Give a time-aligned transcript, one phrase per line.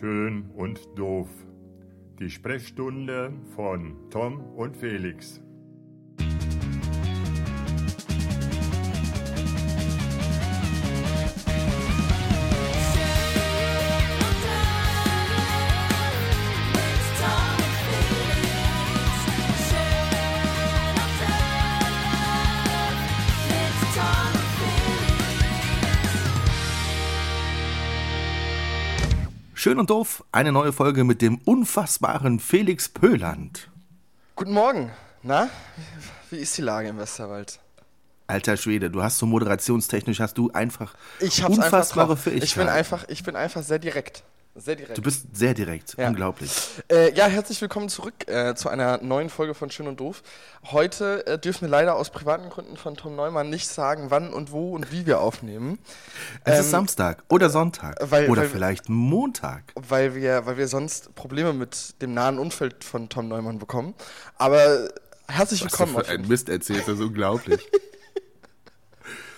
[0.00, 1.28] Schön und doof.
[2.18, 5.42] Die Sprechstunde von Tom und Felix.
[29.62, 33.70] Schön und doof, eine neue Folge mit dem unfassbaren Felix Pöland.
[34.34, 34.90] Guten Morgen.
[35.22, 35.50] Na,
[36.30, 37.60] wie ist die Lage im Westerwald?
[38.26, 42.24] Alter Schwede, du hast so moderationstechnisch hast du einfach Ich hab's unfassbare einfach.
[42.24, 42.44] Fähigkeiten.
[42.44, 44.24] Ich bin einfach, ich bin einfach sehr direkt.
[44.54, 44.98] Sehr direkt.
[44.98, 46.08] Du bist sehr direkt, Ja.
[46.08, 46.50] unglaublich.
[46.90, 50.22] Äh, ja, herzlich willkommen zurück äh, zu einer neuen Folge von Schön und Doof.
[50.72, 54.52] Heute äh, dürfen wir leider aus privaten Gründen von Tom Neumann nicht sagen, wann und
[54.52, 55.78] wo und wie wir aufnehmen,
[56.44, 59.72] Es Ähm, ist Samstag oder Sonntag weil- oder weil- vielleicht Montag.
[59.74, 63.94] weil wir, weil wir sonst Probleme mit dem nahen Umfeld von Tom Neumann bekommen.
[64.36, 64.90] Aber
[65.28, 65.96] herzlich willkommen.
[65.96, 67.60] auf jeden Mist erzählt, das ist unglaublich.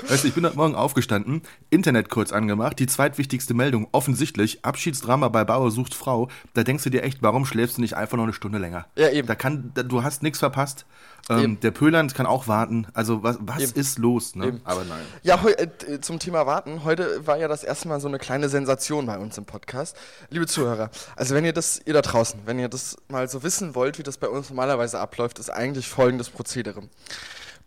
[0.06, 5.28] Weißt du, ich bin heute Morgen aufgestanden, Internet kurz angemacht, die zweitwichtigste Meldung, offensichtlich, Abschiedsdrama
[5.28, 6.28] bei Bauer sucht Frau.
[6.52, 8.86] Da denkst du dir echt, warum schläfst du nicht einfach noch eine Stunde länger?
[8.96, 9.26] Ja, eben.
[9.26, 10.84] Da kann, da, du hast nichts verpasst.
[11.30, 12.86] Ähm, der Pöland kann auch warten.
[12.92, 13.80] Also was, was Eben.
[13.80, 14.34] ist los?
[14.34, 14.60] Ne?
[14.64, 15.04] Aber nein.
[15.22, 16.84] Ja, äh, zum Thema Warten.
[16.84, 19.96] Heute war ja das erste Mal so eine kleine Sensation bei uns im Podcast.
[20.28, 23.74] Liebe Zuhörer, also wenn ihr das, ihr da draußen, wenn ihr das mal so wissen
[23.74, 26.82] wollt, wie das bei uns normalerweise abläuft, ist eigentlich folgendes Prozedere.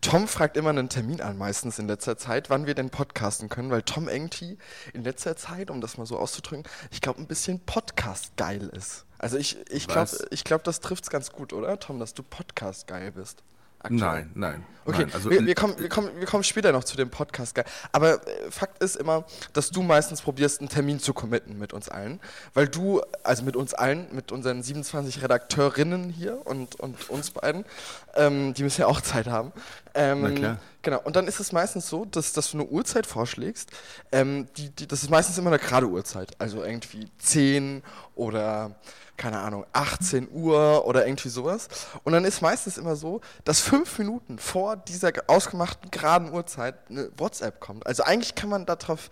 [0.00, 3.70] Tom fragt immer einen Termin an, meistens in letzter Zeit, wann wir denn podcasten können,
[3.70, 4.56] weil Tom irgendwie
[4.92, 9.04] in letzter Zeit, um das mal so auszudrücken, ich glaube, ein bisschen Podcast-geil ist.
[9.18, 13.12] Also ich, ich glaube, ich glaub, das trifft's ganz gut, oder, Tom, dass du Podcast-geil
[13.12, 13.42] bist?
[13.78, 14.00] Aktuell.
[14.00, 14.66] Nein, nein.
[14.88, 15.10] Okay, nein.
[15.12, 17.54] Also, wir, wir, kommen, wir, kommen, wir kommen später noch zu dem Podcast.
[17.54, 17.64] gell?
[17.92, 21.90] Aber äh, Fakt ist immer, dass du meistens probierst, einen Termin zu committen mit uns
[21.90, 22.20] allen.
[22.54, 27.66] Weil du, also mit uns allen, mit unseren 27 Redakteurinnen hier und, und uns beiden,
[28.14, 29.52] ähm, die müssen ja auch Zeit haben.
[29.94, 30.58] Ähm, Na klar.
[30.80, 33.70] Genau, und dann ist es meistens so, dass, dass du eine Uhrzeit vorschlägst.
[34.10, 36.30] Ähm, die, die, das ist meistens immer eine gerade Uhrzeit.
[36.38, 37.82] Also irgendwie 10
[38.14, 38.76] oder,
[39.18, 41.68] keine Ahnung, 18 Uhr oder irgendwie sowas.
[42.04, 46.76] Und dann ist meistens immer so, dass fünf Minuten vor dieser ge- ausgemachten geraden Uhrzeit
[46.88, 47.86] eine WhatsApp kommt.
[47.86, 49.10] Also eigentlich kann man darauf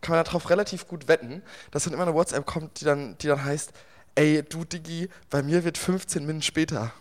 [0.00, 1.42] kann man darauf relativ gut wetten,
[1.72, 3.72] dass dann immer eine WhatsApp kommt, die dann, die dann heißt,
[4.14, 6.92] ey, du Digi, bei mir wird 15 Minuten später.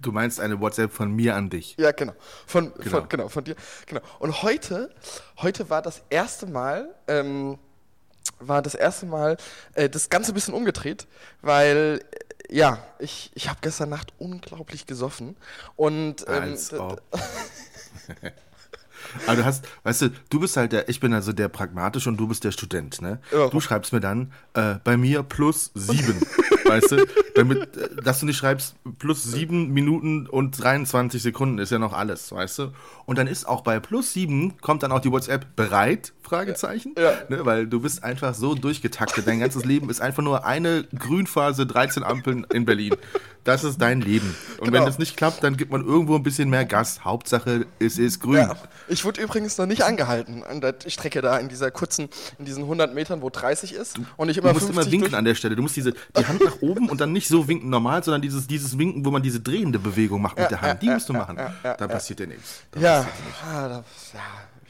[0.00, 1.76] du meinst eine WhatsApp von mir an dich.
[1.78, 2.14] Ja, genau.
[2.46, 2.90] Von, Genau.
[3.00, 3.56] Von, genau, von dir.
[3.86, 4.00] Genau.
[4.20, 4.94] Und heute,
[5.38, 7.58] heute war das erste Mal, ähm,
[8.48, 9.36] war das erste Mal
[9.74, 11.06] äh, das Ganze ein bisschen umgedreht,
[11.40, 12.00] weil,
[12.48, 15.36] äh, ja, ich, ich habe gestern Nacht unglaublich gesoffen
[15.76, 17.02] und ähm, Als ob.
[19.26, 22.16] Aber du hast, weißt du, du bist halt der, ich bin also der pragmatische und
[22.18, 23.20] du bist der Student, ne?
[23.32, 23.48] Ja.
[23.48, 26.20] Du schreibst mir dann, äh, bei mir plus sieben,
[26.64, 27.06] weißt du?
[27.34, 31.92] Damit, äh, dass du nicht schreibst, plus sieben Minuten und 23 Sekunden ist ja noch
[31.92, 32.72] alles, weißt du?
[33.06, 37.12] Und dann ist auch bei plus sieben, kommt dann auch die WhatsApp bereit, Fragezeichen, Ja.
[37.28, 37.44] Ne?
[37.44, 42.02] Weil du bist einfach so durchgetaktet, dein ganzes Leben ist einfach nur eine Grünphase, 13
[42.02, 42.94] Ampeln in Berlin.
[43.44, 44.36] Das ist dein Leben.
[44.58, 44.86] Und wenn Genau.
[44.86, 47.04] das nicht klappt, dann gibt man irgendwo ein bisschen mehr Gas.
[47.04, 48.36] Hauptsache, es ist grün.
[48.36, 48.54] ja,
[48.88, 52.62] ich wurde übrigens noch nicht angehalten an der Strecke da in dieser kurzen, in diesen
[52.62, 55.34] 100 Metern, wo 30 ist und ich immer Du musst 50 immer winken an der
[55.34, 55.56] Stelle.
[55.56, 58.46] Du musst diese, die Hand nach oben und dann nicht so winken normal, sondern dieses,
[58.46, 60.80] dieses Winken, wo man diese drehende Bewegung macht mit der Hand.
[60.82, 61.36] Die musst du machen.
[61.62, 62.62] dann passiert dir nichts.
[62.70, 63.06] Dann Ja,
[63.44, 63.84] ah, da,
[64.14, 64.20] ja,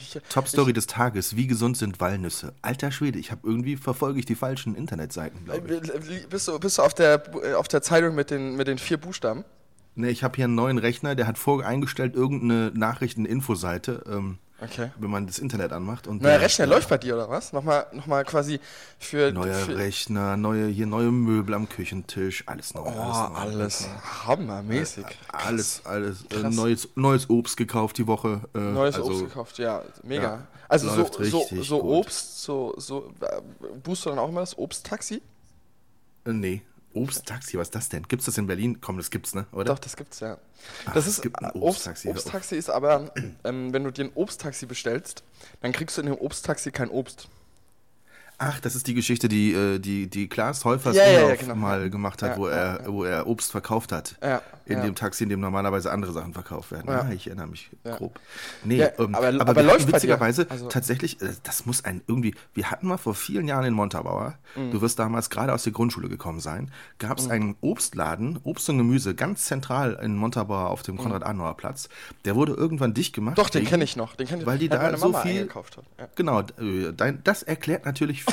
[0.03, 1.37] ich, Top-Story des Tages.
[1.37, 2.55] Wie gesund sind Walnüsse?
[2.63, 6.29] Alter Schwede, ich habe irgendwie verfolge ich die falschen Internetseiten, glaube ich.
[6.29, 8.99] Bist du, bist du auf, der, äh, auf der Zeitung mit den, mit den vier
[8.99, 9.45] Buchstaben?
[9.95, 14.91] Ne, ich habe hier einen neuen Rechner, der hat voreingestellt irgendeine Nachrichten-Infoseite, ähm, Okay.
[14.97, 16.07] wenn man das Internet anmacht.
[16.07, 17.53] Und Neuer der- Rechner läuft bei dir oder was?
[17.53, 18.61] Nochmal, nochmal quasi
[18.99, 19.33] für.
[19.33, 22.83] Neuer für, Rechner, neue, hier neue Möbel am Küchentisch, alles neu.
[22.83, 23.89] Oh, neu, alles
[24.27, 25.05] hammermäßig.
[25.33, 26.23] Alles, alles.
[26.31, 26.55] Äh, Krass.
[26.55, 28.41] neues, neues Obst gekauft die Woche.
[28.55, 30.23] Äh, Neues also, Obst gekauft, ja, mega.
[30.23, 31.83] ja, also so, so, so.
[31.83, 33.41] Obst, so, so, äh,
[33.83, 35.21] buchst du dann auch immer das Obsttaxi?
[36.25, 36.63] Äh, nee.
[36.95, 38.05] Obsttaxi, was ist das denn?
[38.05, 38.81] Gibt's das in Berlin?
[38.81, 39.47] Komm, das gibt's, ne?
[39.53, 39.65] Oder?
[39.65, 40.39] Doch, das gibt's ja.
[40.87, 42.09] Das es ist gibt ein äh, Obsttaxi.
[42.09, 43.13] Obsttaxi ist aber,
[43.45, 45.25] ähm, wenn du dir ein Obsttaxi bestellst,
[45.61, 47.29] dann kriegst du in dem Obsttaxi kein Obst.
[48.45, 51.55] Ach, das ist die Geschichte, die, äh, die, die Klaas Häufers Ja, ja, ja, genau.
[51.55, 54.17] mal gemacht hat, wo, er, wo er Obst verkauft hat.
[54.65, 56.89] In dem Taxi, in dem normalerweise andere Sachen verkauft werden.
[56.89, 57.01] Ja.
[57.03, 58.19] Ah, ich erinnere mich grob.
[58.65, 62.71] Nee, ähm, aber- aber, aber läuft witzigerweise Also- tatsächlich, äh, das muss ein irgendwie, wir
[62.71, 64.71] hatten mal vor vielen Jahren in Montabaur, Mhm.
[64.71, 68.79] du wirst damals gerade aus der Grundschule gekommen sein, gab es einen Obstladen, Obst und
[68.79, 71.89] Gemüse, ganz zentral in Montabaur auf dem Konrad-Adenauer-Platz.
[72.25, 73.39] Der wurde irgendwann dicht gemacht.
[73.39, 74.15] Doch, den kenne ich noch.
[74.15, 76.17] Den kenn ich, Weil die da so viel eingekauft hat.
[76.17, 78.32] Genau, äh, dein, das erklärt natürlich Weil,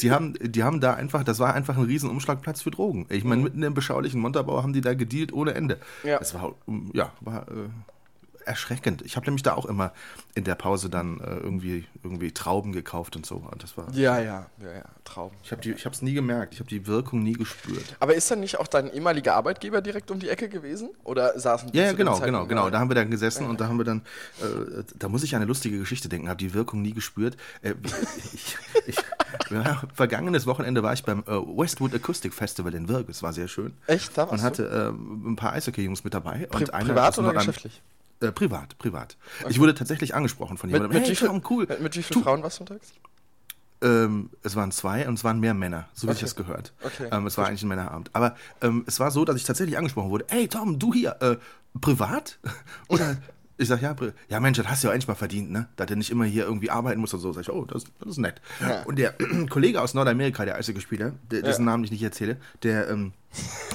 [0.00, 3.06] die, haben, die haben da einfach, das war einfach ein riesen Umschlagplatz für Drogen.
[3.08, 5.78] Ich meine, mitten im beschaulichen Montabaur haben die da gedealt ohne Ende.
[6.04, 6.18] Ja.
[6.20, 6.54] Es war,
[6.92, 7.68] ja, war äh,
[8.46, 9.02] erschreckend.
[9.02, 9.92] Ich habe nämlich da auch immer
[10.34, 13.36] in der Pause dann äh, irgendwie, irgendwie Trauben gekauft und so.
[13.50, 15.36] Und das war, Ja, ja, ja, ja, Trauben.
[15.42, 16.54] ich habe es nie gemerkt.
[16.54, 17.96] Ich habe die Wirkung nie gespürt.
[18.00, 20.90] Aber ist dann nicht auch dein ehemaliger Arbeitgeber direkt um die Ecke gewesen?
[21.04, 22.62] Oder saßen die Ja, ja, genau, genau, genau.
[22.64, 24.02] mal- Da haben wir dann gesessen und da haben wir dann,
[24.40, 27.36] äh, da muss ich an eine lustige Geschichte denken, habe die Wirkung nie gespürt.
[27.62, 27.74] Äh,
[28.34, 28.56] ich,
[28.86, 28.96] ich,
[29.50, 33.08] ja, vergangenes Wochenende war ich beim äh, Westwood Acoustic Festival in Wirk.
[33.08, 33.74] Es war sehr schön.
[33.86, 34.16] Echt?
[34.16, 36.46] Da warst Und hatte äh, ein paar Eishockey-Jungs mit dabei.
[36.50, 37.82] Pri und einer privat oder noch an- geschäftlich?
[38.22, 39.16] Äh, privat, privat.
[39.48, 40.92] Ich wurde tatsächlich angesprochen von jemandem.
[40.92, 41.66] mit, hey, wie viel, cool.
[41.66, 42.92] mit, mit wie vielen Frauen warst du unterwegs?
[43.82, 46.26] Ähm, es waren zwei und es waren mehr Männer, so wie ich Okay.
[46.26, 46.72] es gehört.
[46.82, 47.08] Okay.
[47.10, 48.10] Ähm, es war eigentlich ein Männerabend.
[48.12, 51.36] Aber ähm, es war so, dass ich tatsächlich angesprochen wurde: Ey, Tom, du hier, äh,
[51.80, 52.38] privat?
[52.88, 53.16] Oder
[53.58, 53.94] ich sag, ja,
[54.28, 55.68] ja, Mensch, das hast du ja eigentlich mal verdient, ne?
[55.76, 57.32] Dass du nicht immer hier irgendwie arbeiten musst und so.
[57.32, 58.40] Sag ich, oh, das, das ist nett.
[58.60, 58.82] Ja.
[58.84, 59.14] Und der
[59.50, 63.12] Kollege aus Nordamerika, der Eishockeyspieler, der, dessen Namen ich nicht erzähle, der ähm,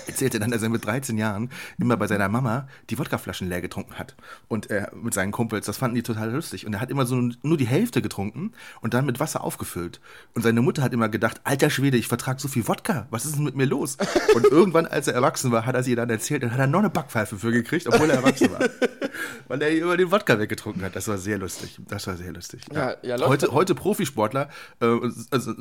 [0.07, 1.49] erzählte dann, dass er mit 13 Jahren
[1.79, 4.15] immer bei seiner Mama die Wodkaflaschen leer getrunken hat.
[4.47, 6.65] Und er mit seinen Kumpels, das fanden die total lustig.
[6.65, 9.99] Und er hat immer so nur die Hälfte getrunken und dann mit Wasser aufgefüllt.
[10.33, 13.35] Und seine Mutter hat immer gedacht, alter Schwede, ich vertrag so viel Wodka, was ist
[13.35, 13.97] denn mit mir los?
[14.35, 16.79] Und irgendwann, als er erwachsen war, hat er sie dann erzählt und hat er noch
[16.79, 18.59] eine Backpfeife für gekriegt, obwohl er erwachsen war.
[19.47, 20.95] Weil er immer den Wodka weggetrunken hat.
[20.95, 21.79] Das war sehr lustig.
[21.87, 22.61] Das war sehr lustig.
[22.73, 24.49] Ja, ja, läuft- heute, heute Profisportler,
[24.79, 24.85] äh,
[25.31, 25.55] also, äh,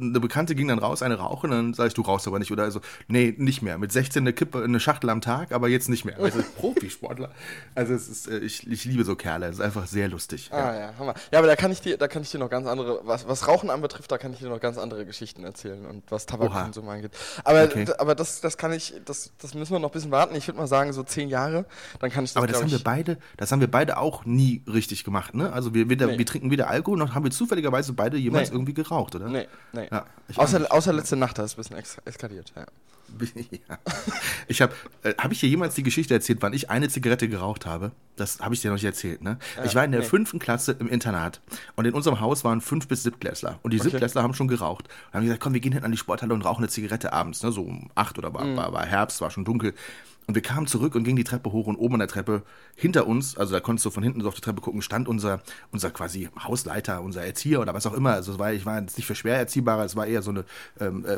[0.00, 2.50] eine Bekannte ging dann raus, eine rauchen, dann sag ich, du rauchst aber nicht.
[2.52, 3.78] Oder also, nee, nicht mehr.
[3.78, 6.18] Mit 16 eine Kippe, eine Schachtel am Tag, aber jetzt nicht mehr.
[6.18, 7.30] Also, Profisportler.
[7.74, 9.46] Also es ist, äh, ich, ich liebe so Kerle.
[9.46, 10.50] Es ist einfach sehr lustig.
[10.52, 11.14] Ah ja, Hammer.
[11.32, 13.46] Ja, aber da kann ich dir, da kann ich dir noch ganz andere, was, was
[13.48, 17.12] Rauchen anbetrifft, da kann ich dir noch ganz andere Geschichten erzählen und was Tabakkonsum angeht.
[17.44, 17.86] Aber, Okay.
[17.98, 20.34] aber das, das kann ich, das, das müssen wir noch ein bisschen warten.
[20.34, 21.66] Ich würde mal sagen, so zehn Jahre,
[22.00, 24.62] dann kann ich das, Aber das haben wir beide, das haben wir beide auch nie
[24.66, 25.52] richtig gemacht, ne?
[25.52, 26.18] Also wir, weder, Nee.
[26.18, 28.56] wir trinken weder Alkohol noch haben wir zufälligerweise beide jemals Nee.
[28.56, 29.28] irgendwie geraucht, oder?
[29.28, 29.88] Nee, nee.
[29.90, 30.06] Ja,
[30.36, 32.52] außer, außer letzte Nacht, da ist ein bisschen eskaliert.
[32.56, 32.64] Ja.
[33.50, 33.78] ja.
[34.48, 37.66] Ich habe, äh, habe ich dir jemals die Geschichte erzählt, wann ich eine Zigarette geraucht
[37.66, 37.92] habe?
[38.16, 39.38] Das habe ich dir noch nicht erzählt, ne?
[39.64, 40.06] ich war in der nee.
[40.06, 41.40] fünften Klasse im Internat
[41.76, 44.88] und in unserem Haus waren fünf bis siebtklässler und die Siebtklässler haben schon geraucht.
[45.08, 47.42] Und haben gesagt, komm, wir gehen hin an die Sporthalle und rauchen eine Zigarette abends,
[47.42, 47.52] ne?
[47.52, 49.74] So um acht oder war, war, war Herbst, war schon dunkel.
[50.30, 52.42] Und wir kamen zurück und gingen die Treppe hoch und oben an der Treppe
[52.76, 55.40] hinter uns, also da konntest du von hinten so auf die Treppe gucken, stand unser,
[55.72, 58.12] unser quasi Hausleiter, unser Erzieher oder was auch immer.
[58.12, 60.44] Also es war, ich war jetzt nicht für schwer erziehbarer, es war eher so eine
[60.78, 61.16] ähm, äh,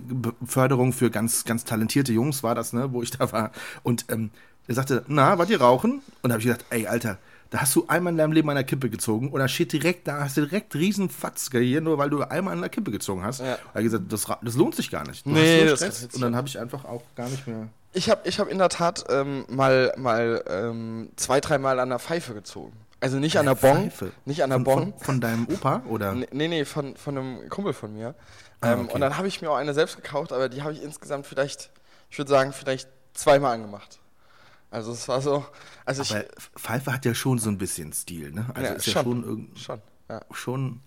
[0.00, 3.50] B- Förderung für ganz, ganz talentierte Jungs war das, ne, wo ich da war.
[3.82, 4.30] Und ähm,
[4.68, 6.02] er sagte, na, wart ihr rauchen?
[6.22, 7.18] Und da habe ich gedacht, ey, Alter,
[7.50, 10.06] da hast du einmal in deinem Leben an der Kippe gezogen und da steht direkt,
[10.08, 13.24] da hast du direkt riesen Fatzke hier, nur weil du einmal an der Kippe gezogen
[13.24, 13.40] hast.
[13.40, 13.58] Ja.
[13.74, 15.26] Da gesagt, das, das lohnt sich gar nicht.
[15.26, 15.64] Du Nee,
[16.14, 17.68] Und dann habe ich einfach auch gar nicht mehr.
[17.96, 21.98] Ich habe ich hab in der Tat ähm, mal, mal ähm, zwei, dreimal an der
[21.98, 22.76] Pfeife gezogen.
[23.00, 24.12] Also nicht an der Bon, Pfeife?
[24.26, 24.92] nicht an der Von, Bon.
[24.92, 26.12] von, von deinem Opa oder?
[26.14, 28.14] Nee, nee, von, von einem Kumpel von mir.
[28.60, 28.92] Ah, Ähm, okay.
[28.94, 31.70] Und dann habe ich mir auch eine selbst gekauft, aber die habe ich insgesamt vielleicht,
[32.10, 33.98] ich würde sagen, vielleicht zweimal angemacht.
[34.70, 35.46] Also es war so,
[35.86, 38.44] also ich, Aber Pfeife hat ja schon so ein bisschen Stil, ne?
[38.52, 39.02] Also Ja, ist ja schon.
[39.04, 40.20] schon irgend- schon, ja.
[40.32, 40.80] schon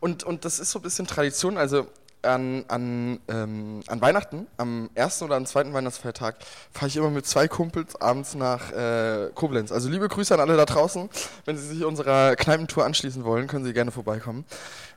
[0.00, 1.86] Und, und das ist so ein bisschen Tradition, also
[2.22, 6.36] an, an, ähm, an Weihnachten, am ersten oder am zweiten Weihnachtsfeiertag,
[6.72, 9.72] fahre ich immer mit zwei Kumpels abends nach äh, Koblenz.
[9.72, 11.08] Also liebe Grüße an alle da draußen.
[11.44, 14.44] Wenn Sie sich unserer Kneipentour anschließen wollen, können Sie gerne vorbeikommen.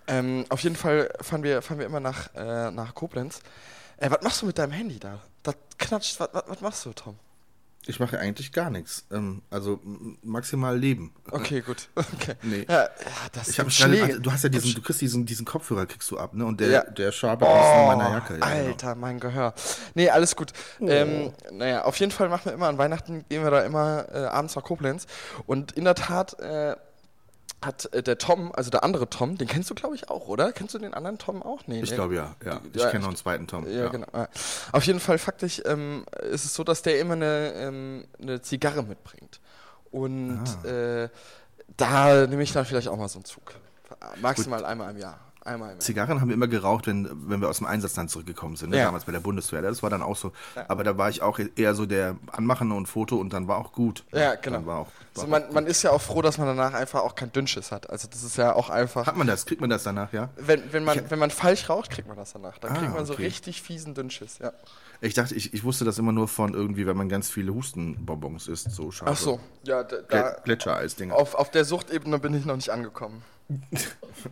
[0.07, 3.41] Ähm, auf jeden Fall fahren wir, fahren wir immer nach, äh, nach Koblenz.
[3.97, 5.19] Äh, was machst du mit deinem Handy da?
[5.43, 6.19] Das knatscht.
[6.19, 7.17] Was, machst du, Tom?
[7.87, 9.05] Ich mache eigentlich gar nichts.
[9.11, 9.79] Ähm, also
[10.23, 11.13] maximal leben.
[11.31, 11.87] Okay, gut.
[11.95, 12.35] Okay.
[12.43, 12.65] Nee.
[12.69, 12.89] Ja, ja,
[13.31, 14.07] das Ich habe Schläge.
[14.07, 16.45] gerade, du hast ja diesen, du kriegst diesen, diesen Kopfhörer kriegst du ab, ne?
[16.45, 16.83] Und der, Ja.
[16.83, 18.37] der Schaber ist in meiner Jacke.
[18.37, 18.67] Ja, genau.
[18.67, 19.53] Alter, mein Gehör.
[19.95, 20.51] Nee, alles gut.
[20.81, 24.17] Ähm, naja, auf jeden Fall machen wir immer an Weihnachten, gehen wir da immer äh,
[24.25, 25.07] abends nach Koblenz.
[25.45, 26.75] Und in der Tat äh,
[27.63, 30.51] hat äh, der Tom, also der andere Tom, den kennst du, glaube ich, auch, oder?
[30.51, 31.61] Kennst du den anderen Tom auch?
[31.67, 32.59] Nee, Ich glaube ja, ja.
[32.73, 33.69] Ich Ja, kenne noch einen zweiten Tom.
[33.71, 34.07] Ja, genau.
[34.13, 34.27] Ja.
[34.71, 38.83] Auf jeden Fall faktisch ähm, ist es so, dass der immer eine, ähm, eine Zigarre
[38.83, 39.39] mitbringt.
[39.91, 40.67] Und Ah.
[40.67, 41.09] äh,
[41.77, 43.53] da nehme ich dann vielleicht auch mal so einen Zug.
[44.21, 45.19] Maximal einmal im Jahr.
[45.43, 45.79] Einmal.
[45.79, 48.77] Zigarren haben wir immer geraucht, wenn, wenn wir aus dem Einsatz dann zurückgekommen sind, ne?
[48.77, 48.85] Ja.
[48.85, 49.61] damals bei der Bundeswehr.
[49.63, 50.31] Das war dann auch so.
[50.67, 53.71] Aber da war ich auch eher so der Anmachen und Foto und dann war auch
[53.71, 54.03] gut.
[54.13, 54.57] Ja, genau.
[54.57, 56.73] Dann war auch, war Also auch man, man ist ja auch froh, dass man danach
[56.75, 57.89] einfach auch kein Dünnschiss hat.
[57.89, 59.07] Also das ist ja auch einfach.
[59.07, 59.47] Hat man das?
[59.47, 60.29] Kriegt man das danach, ja?
[60.35, 62.59] Wenn, wenn, man, wenn man falsch raucht, kriegt man das danach.
[62.59, 63.23] Dann Ah, kriegt man so okay.
[63.23, 64.51] richtig fiesen Dünnschiss, ja.
[65.03, 68.47] Ich dachte, ich, ich wusste das immer nur von irgendwie, wenn man ganz viele Hustenbonbons
[68.47, 69.09] isst, so scharf.
[69.11, 71.15] Ach so, ja, da, da, Gl Gletschereis-Dinger.
[71.15, 73.23] auf, auf der Suchtebene bin ich noch nicht angekommen.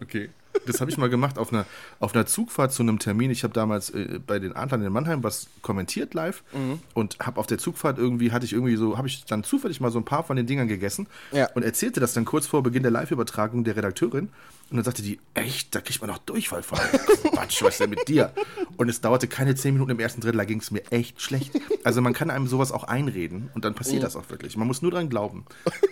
[0.01, 0.30] Okay.
[0.65, 1.65] Das habe ich mal gemacht auf einer,
[2.00, 3.32] auf einer Zugfahrt zu einem Termin.
[3.32, 6.79] Ich habe damals äh, bei den Adlern in Mannheim was kommentiert live Mhm.
[6.94, 9.91] und habe auf der Zugfahrt irgendwie, hatte ich irgendwie so, habe ich dann zufällig mal
[9.91, 11.50] so ein paar von den Dingern gegessen Ja.
[11.53, 14.29] und erzählte das dann kurz vor Beginn der Live-Übertragung der Redakteurin.
[14.72, 16.77] Und dann sagte die, echt, da kriegt man doch Durchfall von.
[17.34, 18.32] Quatsch, was ist denn mit dir?
[18.77, 21.53] Und es dauerte keine zehn Minuten im ersten Drittel, da ging es mir echt schlecht.
[21.84, 23.77] Also man kann einem sowas auch einreden und dann Mhm.
[23.77, 24.58] passiert das auch wirklich.
[24.58, 25.46] Man muss nur dran glauben.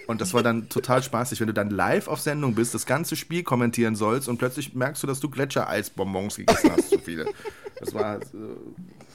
[0.06, 3.16] Und das war dann total spaßig, wenn du dann live auf Sendung bist, das ganze
[3.16, 7.26] Spiel kommentieren sollst und plötzlich merkst du, dass du Gletschereisbonbons gegessen hast, zu viele.
[7.80, 8.22] Das war, äh,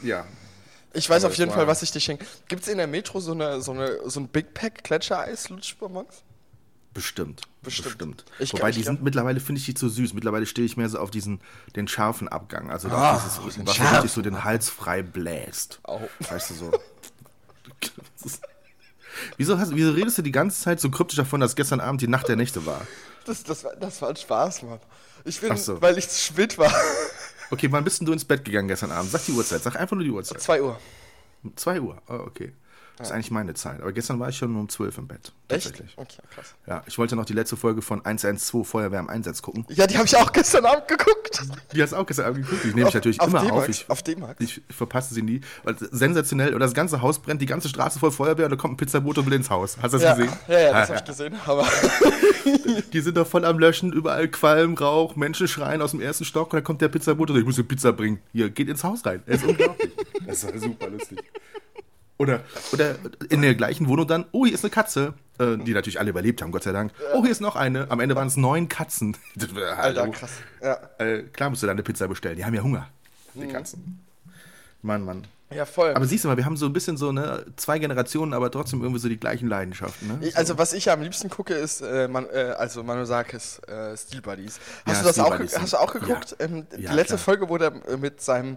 [0.02, 0.24] ja.
[0.94, 2.26] Ich weiß Aber auf es jeden war- Fall, was ich dir schenke.
[2.48, 6.22] Gibt es in der Metro so, eine, so, eine, so ein Big Pack Gletschereis Lutschbonbons?
[6.94, 7.40] Bestimmt.
[7.62, 8.24] Bestimmt.
[8.38, 10.12] Ich Wobei glaub- die sind mittlerweile finde ich die zu süß.
[10.12, 11.40] Mittlerweile stehe ich mehr so auf diesen
[11.74, 15.80] den scharfen Abgang, also Ah, auf dieses, was scharfen richtig so den Hals frei bläst.
[15.84, 16.00] Au.
[16.28, 16.70] Weißt du so.
[19.36, 22.08] Wieso, hast, wieso redest du die ganze Zeit so kryptisch davon, dass gestern Abend die
[22.08, 22.80] Nacht der Nächte war?
[23.26, 24.80] Das, das, war, das war ein Spaß, Mann.
[25.24, 25.80] Ich bin, so.
[25.80, 26.72] weil ich zu spät war.
[27.50, 29.10] Okay, wann bist denn du ins Bett gegangen gestern Abend?
[29.10, 30.40] Sag die Uhrzeit, sag einfach nur die Uhrzeit.
[30.40, 30.80] 2 Uhr.
[31.54, 32.52] 2 Uhr, oh, okay.
[33.02, 33.80] Das ist eigentlich meine Zeit.
[33.80, 35.32] Aber gestern war ich schon um 12 im Bett.
[35.48, 35.64] Echt?
[35.66, 35.92] Tatsächlich.
[35.96, 36.54] Okay, krass.
[36.66, 39.66] Ja, ich wollte noch die letzte Folge von 112 Feuerwehr im Einsatz gucken.
[39.70, 41.42] Ja, die habe ich auch gestern Abend geguckt.
[41.74, 42.64] Die hast du auch gestern Abend geguckt.
[42.64, 43.68] Die nehme ich natürlich auf immer auf.
[43.68, 44.40] Ich, auf D-Max.
[44.40, 45.40] Ich verpasse sie nie.
[45.64, 46.50] Weil sensationell.
[46.54, 49.18] Oder das ganze Haus brennt, die ganze Straße voll Feuerwehr und da kommt ein Pizzaboot
[49.18, 49.76] und will ins Haus.
[49.82, 50.32] Hast du das Ja, gesehen?
[50.48, 51.34] ja, ja, das habe ich gesehen.
[51.44, 51.66] Aber
[52.92, 56.52] Die sind doch voll am Löschen, überall Qualm, Rauch, Menschen schreien aus dem ersten Stock
[56.52, 58.20] und dann kommt der Pizzaboot und sagt, ich muss eine Pizza bringen.
[58.32, 59.22] Hier, geht ins Haus rein.
[59.26, 59.90] Das ist unglaublich.
[60.26, 61.18] Das war super lustig.
[62.18, 62.40] Oder,
[62.72, 62.96] oder
[63.30, 66.40] in der gleichen Wohnung dann, oh, hier ist eine Katze, äh, die natürlich alle überlebt
[66.42, 66.92] haben, Gott sei Dank.
[67.14, 67.90] Oh, hier ist noch eine.
[67.90, 69.16] Am Ende waren es neun Katzen.
[69.76, 70.30] Alter, krass.
[70.62, 72.36] Ja, Äh, klar musst du deine Pizza bestellen.
[72.36, 72.88] Die haben ja Hunger.
[73.34, 74.04] Die Katzen.
[74.82, 75.26] Mann, Mann.
[75.54, 75.92] ja voll.
[75.94, 78.80] Aber siehst du mal, wir haben so ein bisschen so ne, zwei Generationen, aber trotzdem
[78.82, 80.08] irgendwie so die gleichen Leidenschaften.
[80.08, 80.18] Ne?
[80.26, 83.96] Ich- Also was ich ja am liebsten gucke, ist äh, man, äh, also Manosakis äh,
[83.96, 84.58] Steel Buddies.
[84.86, 86.36] Hast Ja, du das Steel auch, Buddies hast du auch geguckt?
[86.40, 86.46] ja.
[86.46, 87.18] Ähm, die Ja, letzte klar.
[87.24, 88.56] Folge, wo der mit seinem,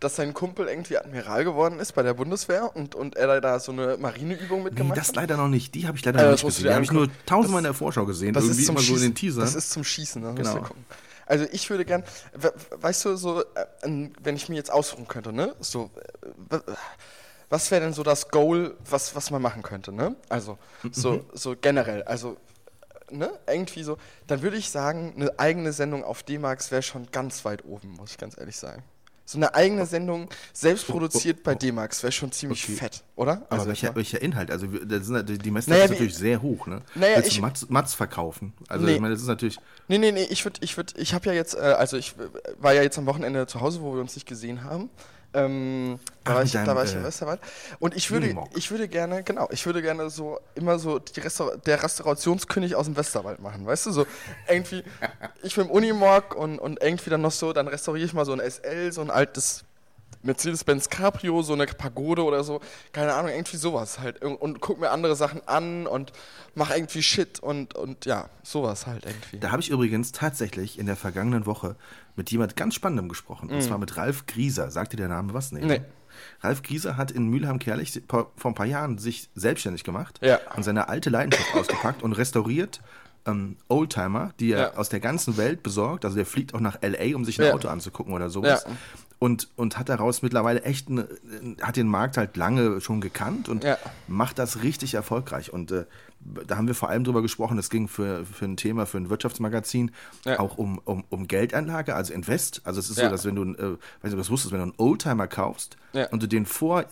[0.00, 3.72] dass sein Kumpel irgendwie Admiral geworden ist bei der Bundeswehr und, und er da so
[3.72, 5.16] eine Marineübung Nee, mitgemacht das hat.
[5.16, 5.74] leider noch nicht.
[5.74, 6.68] Die habe ich leider Äh, noch das nicht gesehen.
[6.68, 8.32] Die habe ich nur tausendmal in Das- der Vorschau gesehen.
[8.32, 9.40] Das irgendwie ist, zum immer so in Schießen, den Teasern.
[9.44, 10.66] das ist zum Schießen, das musst Genau.
[11.26, 13.44] Also ich würde gern, we- weißt du, so, äh,
[14.22, 15.90] wenn ich mir jetzt aussuchen könnte, ne, so,
[16.50, 16.58] äh,
[17.48, 20.16] was wäre denn so das Goal, was, was man machen könnte, ne?
[20.28, 20.58] Also,
[20.92, 21.24] so, Mhm.
[21.32, 22.36] so generell, also,
[23.10, 27.10] äh, ne, irgendwie so, dann würde ich sagen, eine eigene Sendung auf D-Max wäre schon
[27.10, 28.82] ganz weit oben, muss ich ganz ehrlich sagen.
[29.28, 32.74] So eine eigene Sendung, selbst produziert bei D-Max, wäre schon ziemlich Okay.
[32.74, 33.32] fett, oder?
[33.32, 34.52] aber Also welcher, mal- welcher Inhalt?
[34.52, 36.68] Also das sind, die Messlatte Naja, ist wie- natürlich sehr hoch.
[36.68, 36.80] Ne?
[36.94, 38.52] Naja, Willst ich- Mats, Mats verkaufen?
[38.68, 38.94] Also Nee.
[38.94, 39.58] ich meine, das ist natürlich...
[39.88, 42.52] Nee, nee, nee, ich würde, ich würde, ich habe ja jetzt, äh, also ich äh,
[42.62, 44.90] war ja jetzt am Wochenende zu Hause, wo wir uns nicht gesehen haben.
[45.36, 47.40] Ähm, da, Ach, war ich, da deinem, war ich im äh, Westerwald.
[47.78, 51.82] Und ich würde, ich würde gerne, genau, ich würde gerne so immer so Restaur der
[51.82, 53.92] Restaurationskönig aus dem Westerwald machen, weißt du?
[53.92, 54.06] So
[54.48, 54.82] irgendwie,
[55.42, 58.32] ich mit dem Unimog und, und irgendwie dann noch so, dann restauriere ich mal so
[58.32, 59.65] ein SL, so ein altes
[60.22, 62.60] Mercedes-Benz Cabrio, so eine Pagode oder so,
[62.92, 64.22] keine Ahnung, irgendwie sowas halt.
[64.24, 66.12] Und, guck mir andere Sachen an und
[66.54, 69.38] mach irgendwie Shit und, und ja, sowas halt irgendwie.
[69.38, 71.76] Da habe ich übrigens tatsächlich in der vergangenen Woche
[72.16, 73.50] mit jemand ganz Spannendem gesprochen.
[73.50, 74.70] Und zwar mit Ralf Grieser.
[74.70, 75.52] Sagt dir der Name was?
[75.52, 75.66] Mhm.
[75.66, 75.82] Nee.
[76.40, 80.38] Ralf Grieser hat in Mülheim-Kerlich vor vor ein paar Jahren sich selbstständig gemacht Ja.
[80.56, 82.80] und seine alte Leidenschaft ausgepackt und restauriert
[83.26, 84.74] ähm, Oldtimer, die er Ja.
[84.76, 86.04] aus der ganzen Welt besorgt.
[86.06, 87.52] Also der fliegt auch nach L.A., um sich ein Ja.
[87.54, 88.64] Auto anzugucken oder sowas.
[89.18, 91.08] Und, und hat daraus mittlerweile echt, eine,
[91.62, 93.78] hat den Markt halt lange schon gekannt und Ja.
[94.06, 95.52] macht das richtig erfolgreich.
[95.54, 95.86] Und äh,
[96.46, 99.08] da haben wir vor allem drüber gesprochen, es ging für, für ein Thema, für ein
[99.08, 99.90] Wirtschaftsmagazin,
[100.26, 100.38] Ja.
[100.38, 102.60] auch um, um, um Geldanlage, also Invest.
[102.64, 103.04] Also es ist Ja.
[103.06, 105.26] so, dass wenn du, äh, weiß nicht, ob du das wusstest, wenn du einen Oldtimer
[105.28, 105.78] kaufst
[106.10, 106.84] und du den vor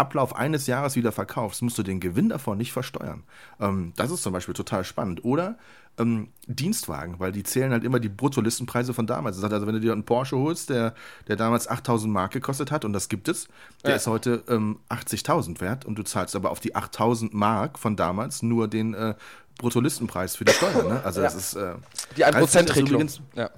[0.00, 3.22] Ablauf eines Jahres wieder verkaufst, musst du den Gewinn davon nicht versteuern.
[3.60, 5.24] Ähm, das ist zum Beispiel total spannend.
[5.24, 5.58] Oder
[5.98, 9.36] ähm, Dienstwagen, weil die zählen halt immer die Bruttolistenpreise von damals.
[9.36, 10.94] Das heißt also, wenn du dir einen Porsche holst, der,
[11.28, 13.48] der damals 8000 Mark gekostet hat, und das gibt es,
[13.84, 13.96] der Ja.
[13.96, 18.42] ist heute ähm, 80.000 wert und du zahlst aber auf die 8000 Mark von damals
[18.42, 19.14] nur den äh,
[19.58, 20.84] Bruttolistenpreis für die Steuer.
[20.88, 21.02] Ne?
[21.04, 21.54] Also das ist...
[21.54, 21.74] Äh,
[22.16, 22.88] Die Ralf Grieser ist 1%-Regelung.
[23.02, 23.50] übrigens- Ja.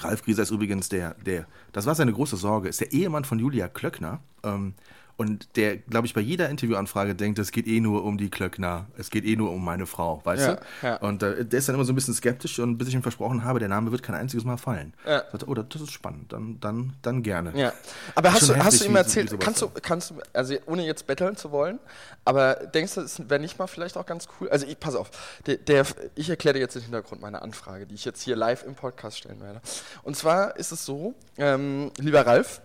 [0.00, 3.38] Ralf Grieser ist übrigens der, der, das war seine große Sorge, ist der Ehemann von
[3.38, 4.20] Julia Klöckner.
[4.42, 4.74] Ähm,
[5.16, 8.86] und der, glaube ich, bei jeder Interviewanfrage denkt, es geht eh nur um die Klöckner,
[8.98, 10.62] es geht eh nur um meine Frau, weißt Ja, du?
[10.82, 10.96] ja.
[10.96, 13.44] Und äh, der ist dann immer so ein bisschen skeptisch und bis ich ihm versprochen
[13.44, 14.92] habe, der Name wird kein einziges Mal fallen.
[15.06, 15.24] Ja.
[15.30, 17.52] Sagte, oh, das ist spannend, dann, dann, dann gerne.
[17.54, 17.72] Ja.
[18.16, 20.84] Aber hast du, hast heftig, du ihm erzählt, sowas kannst du, kannst du, also ohne
[20.84, 21.78] jetzt betteln zu wollen,
[22.24, 24.48] aber denkst du, es wäre nicht mal vielleicht auch ganz cool?
[24.48, 25.10] Also ich, pass auf,
[25.46, 28.64] der, der, ich erkläre dir jetzt den Hintergrund meiner Anfrage, die ich jetzt hier live
[28.64, 29.60] im Podcast stellen werde.
[30.02, 32.60] Und zwar ist es so, ähm, lieber Ralf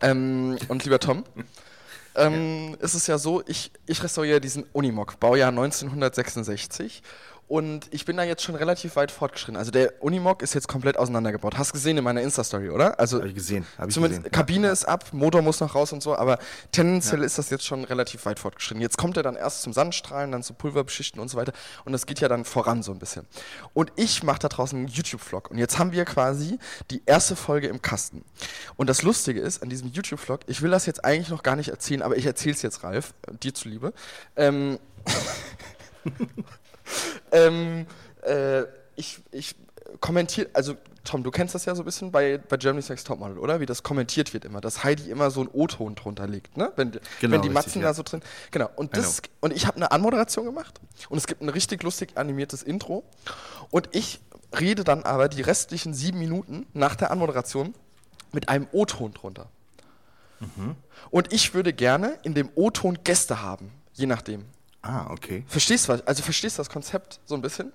[0.00, 1.24] ähm, und lieber Tom,
[2.14, 7.02] ähm, ist es ja so, ich, ich restauriere diesen Unimog, Baujahr 1966.
[7.48, 9.56] Und ich bin da jetzt schon relativ weit fortgeschritten.
[9.56, 11.56] Also der Unimog ist jetzt komplett auseinandergebaut.
[11.56, 13.00] Hast gesehen in meiner Insta-Story, oder?
[13.00, 13.66] Also Habe ich gesehen.
[13.78, 14.32] Hab ich zumindest gesehen.
[14.32, 16.38] Kabine ist ab, Motor muss noch raus und so, aber
[16.72, 18.82] tendenziell ist das jetzt schon relativ weit fortgeschritten.
[18.82, 21.54] Jetzt kommt er dann erst zum Sandstrahlen, dann zu Pulverbeschichten und so weiter.
[21.86, 23.24] Und das geht ja dann voran so ein bisschen.
[23.72, 25.50] Und ich mache da draußen einen YouTube-Vlog.
[25.50, 26.58] Und jetzt haben wir quasi
[26.90, 28.26] die erste Folge im Kasten.
[28.76, 31.70] Und das Lustige ist an diesem YouTube-Vlog, ich will das jetzt eigentlich noch gar nicht
[31.70, 33.94] erzählen, aber ich erzähle es jetzt, Ralf, äh, dir zuliebe.
[34.36, 34.78] Ähm,
[37.32, 37.86] ähm,
[38.22, 38.62] äh,
[38.96, 39.54] ich, ich
[40.00, 43.38] kommentiere, also Tom, du kennst das ja so ein bisschen bei, bei Germany's Next Topmodel,
[43.38, 43.60] oder?
[43.60, 46.70] Wie das kommentiert wird immer, dass Heidi immer so einen O-Ton drunter legt, ne?
[46.76, 47.88] Wenn, Genau, wenn die richtig, Matzen ja.
[47.88, 48.20] da so drin.
[48.50, 48.68] Genau.
[48.76, 52.62] Und, das, und ich habe eine Anmoderation gemacht und es gibt ein richtig lustig animiertes
[52.62, 53.04] Intro.
[53.70, 54.20] Und ich
[54.58, 57.74] rede dann aber die restlichen sieben Minuten nach der Anmoderation
[58.32, 59.48] mit einem O-Ton drunter.
[60.40, 60.76] Mhm.
[61.10, 64.44] Und ich würde gerne in dem O-Ton Gäste haben, je nachdem.
[64.82, 65.44] Ah, okay.
[65.48, 66.06] Verstehst du was?
[66.06, 67.72] Also verstehst du das Konzept so ein bisschen?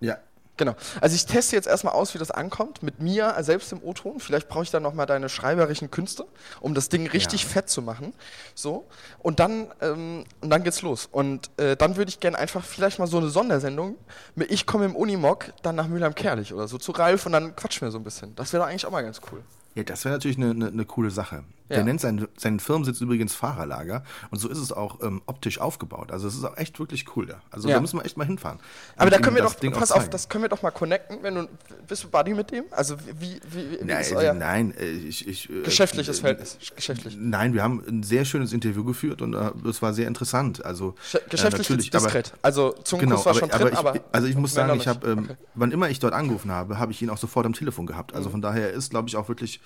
[0.00, 0.18] Ja.
[0.56, 0.76] Genau.
[1.00, 4.20] Also ich teste jetzt erstmal aus, wie das ankommt, mit mir selbst im O-Ton.
[4.20, 6.26] Vielleicht brauche ich dann nochmal deine schreiberischen Künste,
[6.60, 7.48] um das Ding richtig Ja.
[7.48, 8.12] fett zu machen.
[8.54, 8.86] So.
[9.18, 11.08] Und dann, ähm, und dann geht's los.
[11.10, 13.96] Und äh, dann würde ich gerne einfach vielleicht mal so eine Sondersendung
[14.36, 17.88] mit Ich komme im Unimog dann nach Mülheim-Kerlich oder so zu Ralf und dann quatschen
[17.88, 18.36] wir so ein bisschen.
[18.36, 19.42] Das wäre doch eigentlich auch mal ganz cool.
[19.74, 21.44] Ja, das wäre natürlich eine, eine, eine coole Sache.
[21.70, 21.76] Ja.
[21.76, 26.12] Der nennt seinen, seinen Firmensitz übrigens Fahrerlager und so ist es auch ähm, optisch aufgebaut.
[26.12, 27.40] Also es ist auch echt wirklich cool da.
[27.50, 27.76] Also Ja.
[27.76, 28.58] da müssen wir echt mal hinfahren.
[28.96, 31.34] Aber da können wir doch, Ding pass auf, das können wir doch mal connecten, wenn
[31.36, 31.48] du,
[31.88, 32.64] bist du Buddy mit dem?
[32.70, 36.20] Also wie, wie, wie Nein, ist äh, euer nein, äh, ich, ich, äh, geschäftliches äh,
[36.20, 36.58] Verhältnis?
[36.76, 37.16] Geschäftlich.
[37.18, 40.62] Nein, wir haben ein sehr schönes Interview geführt und äh, es war sehr interessant.
[40.66, 42.34] Also Sch- Geschäftlich ist diskret.
[42.42, 44.78] also zum Genau, Kuss war aber, schon aber drin, ich, aber also ich muss sagen,
[44.78, 45.36] ich habe, ähm, Okay.
[45.54, 48.12] wann immer ich dort angerufen habe, habe ich ihn auch sofort am Telefon gehabt.
[48.12, 48.18] Mhm.
[48.18, 49.60] Also von daher ist, glaube ich, auch wirklich,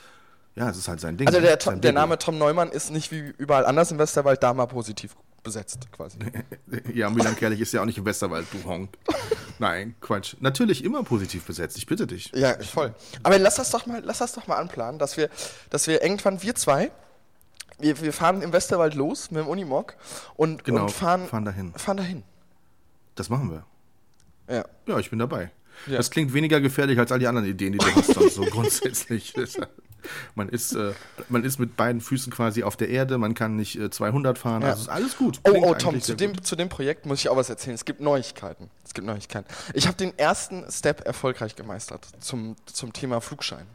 [0.59, 1.29] ja, es ist halt sein Ding.
[1.29, 1.93] Also der, sein Tom, der.
[1.93, 6.19] Name Tom Neumann ist nicht wie überall anders im Westerwald da mal positiv besetzt, quasi.
[6.93, 8.91] Ja, Milan Kerlich ist ja auch nicht im Westerwald, du Honk.
[9.59, 10.35] Nein, Quatsch.
[10.41, 12.31] Natürlich immer positiv besetzt, ich bitte dich.
[12.35, 12.95] Ja, voll.
[13.23, 15.31] Aber lass das doch mal, lass das doch mal anplanen, dass wir,
[15.71, 16.91] dass wir irgendwann wir zwei,
[17.79, 19.95] wir, wir fahren im Westerwald los mit dem Unimog
[20.37, 21.73] und, Genau, und fahren, fahren dahin.
[21.75, 22.23] fahren dahin.
[23.15, 23.65] Das machen wir.
[24.55, 24.65] Ja.
[24.87, 25.51] Ja, ich bin dabei.
[25.87, 25.97] Ja.
[25.97, 29.33] Das klingt weniger gefährlich als all die anderen Ideen, die du hast, so grundsätzlich.
[30.35, 30.93] Man ist, äh,
[31.29, 34.63] man ist mit beiden Füßen quasi auf der Erde, man kann nicht äh, 200 fahren,
[34.63, 34.69] Ja.
[34.71, 35.41] also ist alles gut.
[35.45, 36.47] Oh, Klingt oh, Tom, eigentlich zu dem, gut.
[36.47, 37.75] zu dem Projekt muss ich auch was erzählen.
[37.75, 38.71] Es gibt Neuigkeiten.
[38.85, 39.47] Es gibt Neuigkeiten.
[39.75, 43.67] Ich habe den ersten Step erfolgreich gemeistert zum, zum Thema Flugschein.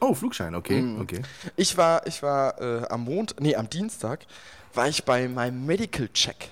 [0.00, 1.00] Oh, Flugschein, okay, Mhm.
[1.00, 1.22] okay.
[1.56, 4.26] Ich war, ich war äh, am Montag, nee, am Dienstag,
[4.74, 6.50] war ich bei meinem Medical Check.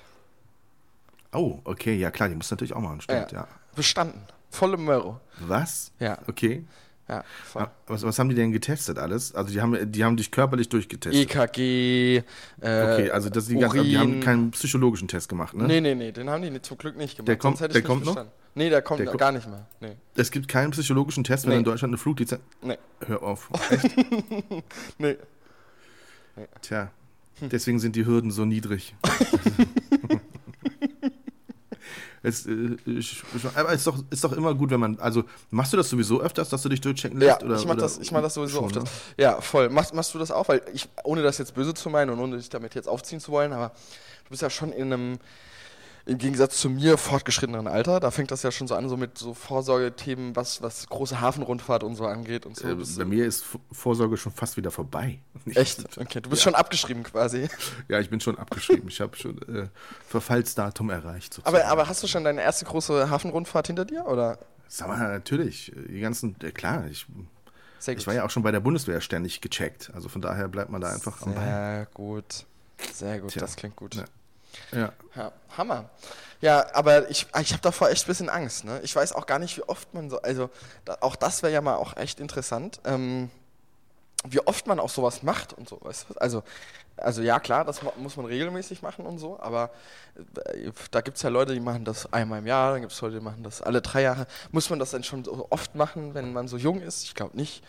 [1.33, 3.47] Oh, okay, ja klar, die muss natürlich auch machen, stimmt, ja.
[3.75, 4.21] Bestanden.
[4.49, 5.19] Volle Möhre.
[5.39, 5.91] Was?
[5.99, 6.17] Ja.
[6.27, 6.65] Okay.
[7.09, 7.67] Ja, voll.
[7.87, 9.33] Was, was haben die denn getestet alles?
[9.33, 11.21] Also die haben, die haben dich körperlich durchgetestet.
[11.33, 12.21] EKG, äh,
[12.61, 13.85] Okay, also das, die, ganz, Urin.
[13.85, 15.65] die haben keinen psychologischen Test gemacht, ne?
[15.67, 17.27] Nee, nee, nee, den haben die zum Glück nicht gemacht.
[17.29, 18.25] Der kommt- sonst hätte ich der kommt noch?
[18.55, 19.67] Nee, der kommt Der gar nicht mehr.
[19.79, 19.95] Nee.
[20.15, 21.57] Es gibt keinen psychologischen Test, wenn Nee.
[21.59, 22.41] in Deutschland eine Fluglizenz...
[22.61, 22.77] Nee.
[23.05, 23.49] Hör auf.
[24.97, 25.15] Nee.
[26.61, 26.91] Tja,
[27.39, 28.95] deswegen sind die Hürden so niedrig.
[32.23, 32.77] es, äh,
[33.55, 34.99] aber ist doch, ist doch immer gut, wenn man...
[34.99, 37.43] Also, machst du das sowieso öfters, dass du dich durchchecken Ja, lässt?
[37.43, 38.75] oder, ich mach oder das, ich mach das sowieso schon, oft.
[38.75, 38.83] ne?
[39.17, 39.69] Ja, voll.
[39.69, 40.47] Machst, machst du das auch?
[40.49, 43.31] Weil ich, ohne das jetzt böse zu meinen und ohne dich damit jetzt aufziehen zu
[43.31, 43.69] wollen, aber
[44.25, 45.19] du bist ja schon in einem,
[46.07, 47.99] im Gegensatz zu mir, fortgeschritteneren Alter.
[47.99, 51.83] Da fängt das ja schon so an, so mit so Vorsorgethemen, was, was große Hafenrundfahrt
[51.83, 52.67] und so angeht und so.
[52.67, 55.19] Äh, bei mir ist Vorsorge schon fast wieder vorbei.
[55.53, 55.97] Echt?
[55.97, 57.49] Okay, du bist schon abgeschrieben quasi.
[57.89, 58.87] Ja, ich bin schon abgeschrieben.
[58.87, 59.67] Ich habe schon äh,
[60.07, 61.33] Verfallsdatum erreicht.
[61.33, 61.61] Sozusagen.
[61.61, 64.07] Aber, aber hast du schon deine erste große Hafenrundfahrt hinter dir?
[64.07, 64.39] Oder?
[64.69, 65.73] Sag mal, natürlich.
[65.89, 67.05] Die ganzen, äh, klar, ich,
[67.79, 69.91] Sehr ich war ja auch schon bei der Bundeswehr ständig gecheckt.
[69.93, 71.43] Also von daher bleibt man da einfach am Ball.
[71.43, 72.45] Sehr gut.
[72.93, 73.41] Sehr gut, Tja.
[73.41, 73.95] das klingt gut.
[73.95, 74.05] Ja.
[74.71, 74.93] Ja.
[75.15, 75.89] Ja, Hammer.
[76.41, 78.63] Ja, aber ich, ich habe davor echt ein bisschen Angst.
[78.65, 78.79] Ne?
[78.83, 80.49] Ich weiß auch gar nicht, wie oft man so, also
[80.85, 83.31] da, auch das wäre ja mal auch echt interessant, ähm,
[84.27, 85.79] wie oft man auch sowas macht und so.
[85.81, 86.13] Weißt du?
[86.15, 86.43] Also,
[86.97, 89.71] also ja, klar, das mu- muss man regelmäßig machen und so, aber
[90.53, 93.01] äh, da gibt es ja Leute, die machen das einmal im Jahr, dann gibt es
[93.01, 94.27] Leute, die machen das alle drei Jahre.
[94.51, 97.03] Muss man das denn schon so oft machen, wenn man so jung ist?
[97.03, 97.63] Ich glaube nicht.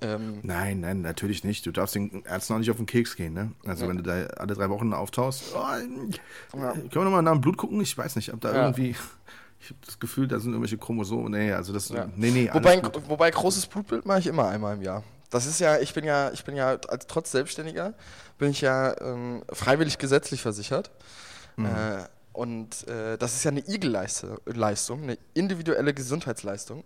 [0.00, 1.64] Ähm, Nein, nein, natürlich nicht.
[1.66, 3.52] Du darfst den Ärzten auch nicht auf den Keks gehen, ne?
[3.64, 6.72] Also wenn du da alle drei Wochen auftauchst, oh, Ja.
[6.72, 7.80] können wir nochmal nach dem Blut gucken?
[7.80, 8.62] Ich weiß nicht, ob da Ja.
[8.64, 8.94] irgendwie.
[9.60, 11.32] Ich habe das Gefühl, da sind irgendwelche Chromosomen.
[11.32, 11.88] Nee, also das.
[11.88, 12.06] Ja.
[12.16, 13.00] Nee, nee, Wobei, gut.
[13.08, 15.02] wobei großes Blutbild mache ich immer einmal im Jahr.
[15.30, 17.94] Das ist ja, ich bin ja, ich bin ja als trotz Selbstständiger
[18.36, 20.90] bin ich ja ähm, freiwillig gesetzlich versichert.
[21.56, 21.66] Mhm.
[21.66, 22.04] Äh,
[22.34, 26.84] und äh, das ist ja eine IG-Leistung, eine individuelle Gesundheitsleistung.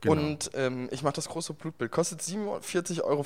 [0.00, 0.14] Genau.
[0.14, 1.90] Und ähm, ich mache das große Blutbild.
[1.90, 3.24] Kostet 47,50 Euro.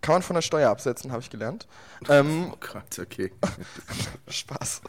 [0.00, 1.66] Kann man von der Steuer absetzen, habe ich gelernt.
[2.08, 3.32] Ähm, Oh Gott, okay.
[4.28, 4.82] Spaß.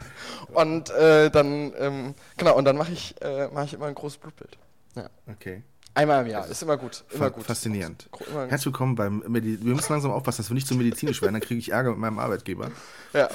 [0.53, 4.17] Und äh, dann, ähm, genau, und dann mache ich, äh, mach ich immer ein großes
[4.17, 4.57] Blutbild.
[4.95, 5.09] Ja.
[5.31, 5.63] Okay.
[5.93, 7.05] Einmal im Jahr, ist immer gut.
[7.11, 7.45] Immer gut.
[7.45, 8.09] Faszinierend.
[8.29, 11.33] Immer, Herzlich willkommen beim Medi Wir müssen langsam aufpassen, dass wir nicht zu medizinisch werden,
[11.33, 12.69] dann kriege ich Ärger mit meinem Arbeitgeber.
[13.13, 13.29] ja.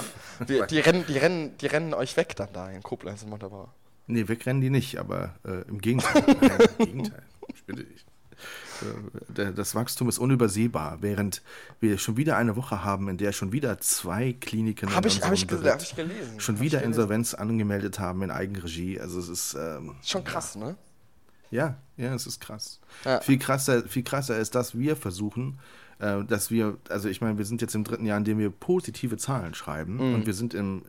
[0.47, 3.73] Die, die, rennen, die, rennen, die rennen euch weg dann da in Koblenz und Montabaur.
[4.05, 6.23] Nee, wegrennen die nicht, aber äh, im Gegenteil.
[6.41, 7.23] Nein, Im Gegenteil.
[7.61, 8.05] Ich bitte dich.
[9.37, 11.41] Äh, Das Wachstum ist unübersehbar, während
[11.79, 15.21] wir schon wieder eine Woche haben, in der schon wieder zwei Kliniken Habe in ich,
[15.23, 16.39] hab ich, gel- hab Bericht ich gelesen.
[16.39, 16.93] schon Hab ich wieder gelesen.
[16.99, 18.99] Insolvenz angemeldet haben in Eigenregie.
[18.99, 20.75] Also es ist ähm, Schon krass, ne?
[21.51, 22.79] ja, ja, es ist krass.
[23.05, 23.19] Ja.
[23.21, 25.59] Viel krasser, viel krasser ist, dass wir versuchen,
[25.99, 28.49] äh, dass wir, also ich meine, wir sind jetzt im dritten Jahr, in dem wir
[28.49, 30.15] positive Zahlen schreiben Mhm.
[30.15, 30.83] und wir sind im,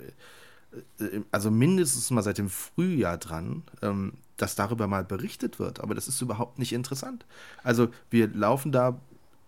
[1.01, 5.81] äh, im- also mindestens mal seit dem Frühjahr dran, ähm, dass darüber mal berichtet wird,
[5.81, 7.25] aber das ist überhaupt nicht interessant.
[7.63, 9.01] Also wir laufen da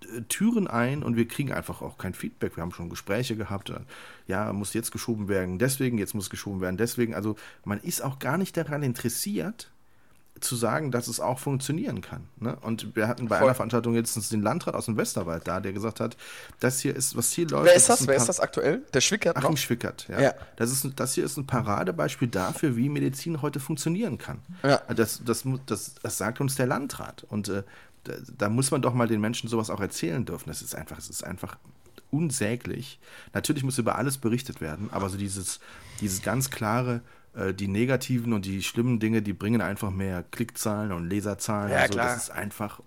[0.05, 2.57] äh, Türen ein und wir kriegen einfach auch kein Feedback.
[2.57, 3.71] Wir haben schon Gespräche gehabt.
[3.71, 3.81] äh,
[4.29, 7.13] Ja, muss jetzt geschoben werden, deswegen, jetzt muss geschoben werden, deswegen.
[7.13, 9.73] Also man ist auch gar nicht daran interessiert,
[10.45, 12.25] zu sagen, dass es auch funktionieren kann.
[12.39, 12.57] Ne?
[12.61, 13.49] Und wir hatten bei Voll.
[13.49, 16.17] einer Veranstaltung letztens den Landrat aus dem Westerwald da, der gesagt hat,
[16.61, 17.67] das hier ist, was hier läuft.
[17.67, 18.03] Wer ist das?
[18.03, 18.83] ein Wer ist das aktuell?
[18.93, 19.57] Der Schwickert Achim noch?
[19.57, 20.21] Schwickert, ja.
[20.21, 20.35] Ja.
[20.57, 24.39] Das, ist, das hier ist ein Paradebeispiel dafür, wie Medizin heute funktionieren kann.
[24.63, 24.79] Ja.
[24.95, 27.25] Das, das, das, das sagt uns der Landrat.
[27.29, 27.63] Und äh,
[28.05, 30.49] da, da muss man doch mal den Menschen sowas auch erzählen dürfen.
[30.49, 31.57] Das ist einfach, es ist einfach
[32.11, 32.99] unsäglich.
[33.33, 35.61] Natürlich muss über alles berichtet werden, aber so dieses,
[36.01, 37.01] dieses ganz klare,
[37.55, 41.71] die negativen und die schlimmen Dinge, die bringen einfach mehr Klickzahlen und Leserzahlen.
[41.73, 41.93] Ja, und so.
[41.95, 42.07] klar.
[42.15, 42.81] Das ist einfach,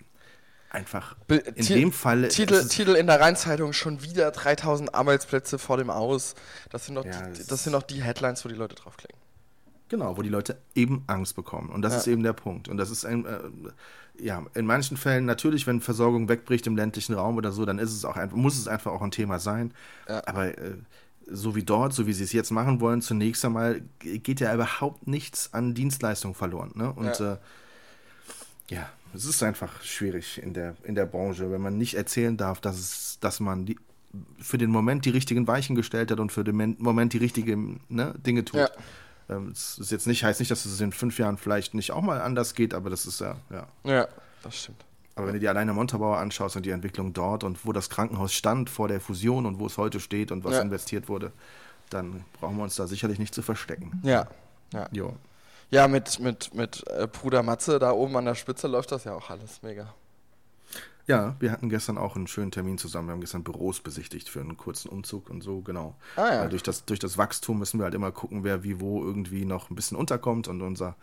[0.69, 1.15] einfach.
[1.27, 2.27] Be- in Ti- dem Fall.
[2.29, 6.35] Titel, Titel in der Rheinzeitung schon wieder 3000 Arbeitsplätze vor dem Aus.
[6.69, 9.17] Das sind doch, Ja, die, das sind doch die Headlines, wo die Leute draufklicken.
[9.89, 11.69] Genau, wo die Leute eben Angst bekommen.
[11.69, 11.99] Und das Ja.
[11.99, 12.67] ist eben der Punkt.
[12.67, 13.39] Und das ist ein, äh,
[14.19, 17.93] ja, in manchen Fällen natürlich, wenn Versorgung wegbricht im ländlichen Raum oder so, dann ist
[17.93, 19.73] es auch einfach, muss es einfach auch ein Thema sein.
[20.09, 20.21] Ja.
[20.25, 20.73] Aber äh,
[21.29, 25.07] so wie dort, so wie sie es jetzt machen wollen, zunächst einmal geht ja überhaupt
[25.07, 26.71] nichts an Dienstleistung verloren.
[26.75, 26.91] Ne?
[26.93, 27.33] Und Ja.
[27.33, 27.37] äh,
[28.69, 32.59] ja, es ist einfach schwierig in der, in der Branche, wenn man nicht erzählen darf,
[32.61, 33.77] dass, es, dass man die,
[34.39, 37.79] für den Moment die richtigen Weichen gestellt hat und für den Men- Moment die richtigen
[37.89, 38.59] ne, Dinge tut.
[38.61, 38.69] Ja.
[39.29, 42.01] Ähm, Es ist jetzt nicht, heißt nicht, dass es in fünf Jahren vielleicht nicht auch
[42.01, 43.67] mal anders geht, aber das ist ja, ja.
[43.83, 44.07] Ja,
[44.43, 44.83] das stimmt.
[45.17, 48.33] Aber wenn du dir alleine Montabaur anschaust und die Entwicklung dort und wo das Krankenhaus
[48.33, 50.61] stand vor der Fusion und wo es heute steht und was Ja.
[50.61, 51.31] investiert wurde,
[51.89, 53.99] dann brauchen wir uns da sicherlich nicht zu verstecken.
[54.03, 54.27] Ja.
[54.73, 55.13] Ja, Jo.
[55.69, 59.13] ja mit, mit, mit äh, Bruder Matze da oben an der Spitze läuft das ja
[59.13, 59.93] auch alles mega.
[61.07, 63.07] Ja, wir hatten gestern auch einen schönen Termin zusammen.
[63.07, 65.95] Wir haben gestern Büros besichtigt für einen kurzen Umzug und so, genau.
[66.17, 66.41] Ah, ja.
[66.41, 69.45] Weil durch, das, durch das Wachstum müssen wir halt immer gucken, wer wie wo irgendwie
[69.45, 70.49] noch ein bisschen unterkommt.
[70.49, 70.95] Und unser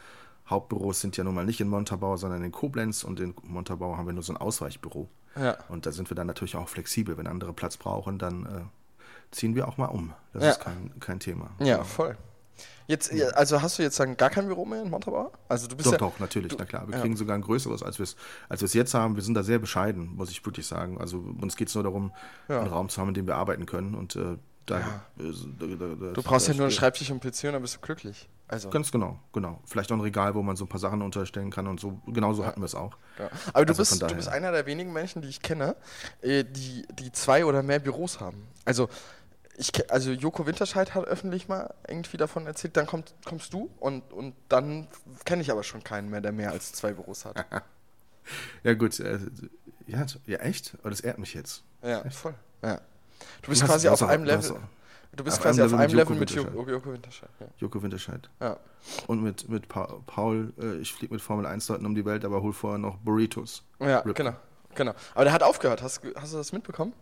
[0.48, 3.02] Hauptbüros sind ja nun mal nicht in Montabaur, sondern in Koblenz.
[3.04, 5.08] Und in Montabaur haben wir nur so ein Ausweichbüro.
[5.36, 5.56] Ja.
[5.68, 7.16] Und da sind wir dann natürlich auch flexibel.
[7.16, 8.60] Wenn andere Platz brauchen, dann äh,
[9.30, 10.12] ziehen wir auch mal um.
[10.32, 10.50] Das Ja.
[10.50, 11.50] ist kein, kein Thema.
[11.60, 12.16] Ja, voll.
[12.86, 15.32] Jetzt, also hast du jetzt dann gar kein Büro mehr in Montabaur?
[15.48, 16.86] Also du bist Doch, ja, doch, natürlich, du- na klar.
[16.86, 17.00] Wir ja.
[17.00, 18.14] kriegen sogar ein größeres, als wir es
[18.50, 19.16] als wir's jetzt haben.
[19.16, 20.98] Wir sind da sehr bescheiden, muss ich wirklich sagen.
[21.00, 22.12] Also uns geht es nur darum,
[22.46, 22.60] Ja.
[22.60, 23.94] einen Raum zu haben, in dem wir arbeiten können.
[23.94, 24.86] Und äh, da, Ja.
[25.18, 27.76] äh, da, da, da Du brauchst ja nur einen Schreibtisch und PC und dann bist
[27.76, 28.28] du glücklich.
[28.46, 28.68] Also.
[28.70, 29.60] Ganz genau, genau.
[29.64, 32.00] Vielleicht auch ein Regal, wo man so ein paar Sachen unterstellen kann und so.
[32.06, 32.96] Genauso hatten wir es auch.
[33.18, 33.30] Ja.
[33.52, 35.76] Aber du, Also bist, du bist einer der wenigen Menschen, die ich kenne,
[36.20, 38.46] äh, die, die zwei oder mehr Büros haben.
[38.66, 38.88] Also,
[39.56, 44.12] ich, also Joko Winterscheid hat öffentlich mal irgendwie davon erzählt, dann kommt, kommst du und,
[44.12, 44.88] und dann
[45.24, 47.44] kenne ich aber schon keinen mehr, der mehr als zwei Büros hat.
[48.62, 48.98] Ja, gut.
[49.00, 49.18] Äh,
[49.86, 50.78] ja, ja, echt?
[50.82, 51.62] Oh, das ehrt mich jetzt.
[51.82, 52.34] Ja, voll.
[52.62, 52.80] Ja.
[53.42, 54.56] Du bist quasi auf einem Level.
[55.16, 56.70] Du bist auf quasi einem auf Level einem mit Level Joko mit Winterscheid.
[56.78, 57.30] Joko, Winterscheid.
[57.40, 57.46] Ja.
[57.58, 58.30] Joko Winterscheid.
[58.40, 58.56] ja.
[59.06, 62.22] Und mit, mit pa Paul, äh, ich fliege mit Formel 1 Leuten um die Welt,
[62.24, 63.62] aber hol vorher noch Burritos.
[63.80, 64.14] Ja, Rip.
[64.16, 64.34] genau.
[64.74, 64.92] genau.
[65.14, 65.82] Aber der hat aufgehört.
[65.82, 66.92] Hast, du- hast du das mitbekommen?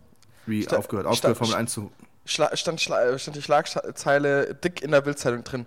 [0.45, 1.05] Wie Sta- aufgehört?
[1.07, 1.91] sta- Aufgehört, Formel 1 zu.
[2.25, 5.65] Schla stand, schla stand die Schlagzeile dick in der Bildzeitung drin.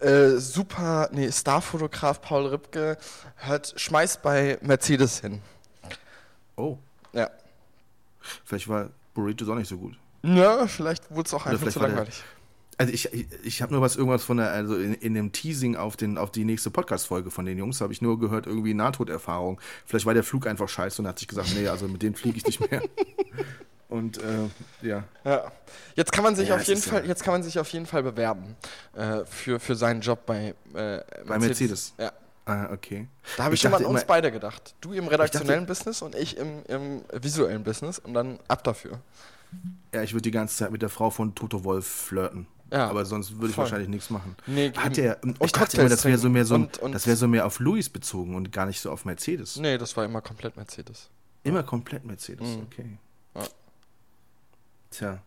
[0.00, 2.98] Äh, super, nee, Starfotograf Paul Ripke
[3.36, 5.40] hört, schmeißt bei Mercedes hin.
[6.56, 6.76] Oh,
[7.14, 7.30] Ja.
[8.44, 9.98] vielleicht war Burritos auch nicht so gut.
[10.22, 12.22] Ja, vielleicht wurde es auch einfach zu war der- langweilig.
[12.78, 15.76] Also ich, ich, ich habe nur was irgendwas von der, also in, in dem Teasing
[15.76, 19.58] auf, den, auf die nächste Podcast-Folge von den Jungs habe ich nur gehört, irgendwie Nahtoderfahrung.
[19.86, 22.36] Vielleicht war der Flug einfach scheiße und hat sich gesagt, nee, also mit denen fliege
[22.36, 22.82] ich nicht mehr.
[23.88, 24.48] Und äh,
[24.82, 25.04] ja.
[25.24, 25.52] Ja.
[25.94, 27.86] Jetzt kann man sich Ja, auf jeden Fall, ja- jetzt kann man sich auf jeden
[27.86, 28.56] Fall bewerben
[28.94, 31.94] äh, für, für seinen Job bei, äh, Bei Mercedes.
[31.96, 32.12] Ja.
[32.46, 33.08] Ah, okay.
[33.36, 34.74] Da habe ich, Ich schon mal an dachte uns immer- beide gedacht.
[34.80, 39.00] Du im redaktionellen Business und ich im, im visuellen Business und dann ab dafür.
[39.92, 42.46] Ja, ich würde die ganze Zeit mit der Frau von Toto Wolf flirten.
[42.72, 44.34] Ja, Aber sonst würde ich wahrscheinlich nichts machen.
[44.46, 47.06] Nee, Hat der, ich dachte immer, das wäre so mehr so, ein- und- und- das
[47.06, 49.56] wäre so mehr auf Louis bezogen und gar nicht so auf Mercedes.
[49.56, 51.08] Nee, das war immer komplett Mercedes.
[51.44, 52.62] Immer komplett Mercedes, Mhm.
[52.70, 52.98] okay.
[53.36, 53.42] Ja.
[54.90, 55.18] Tja,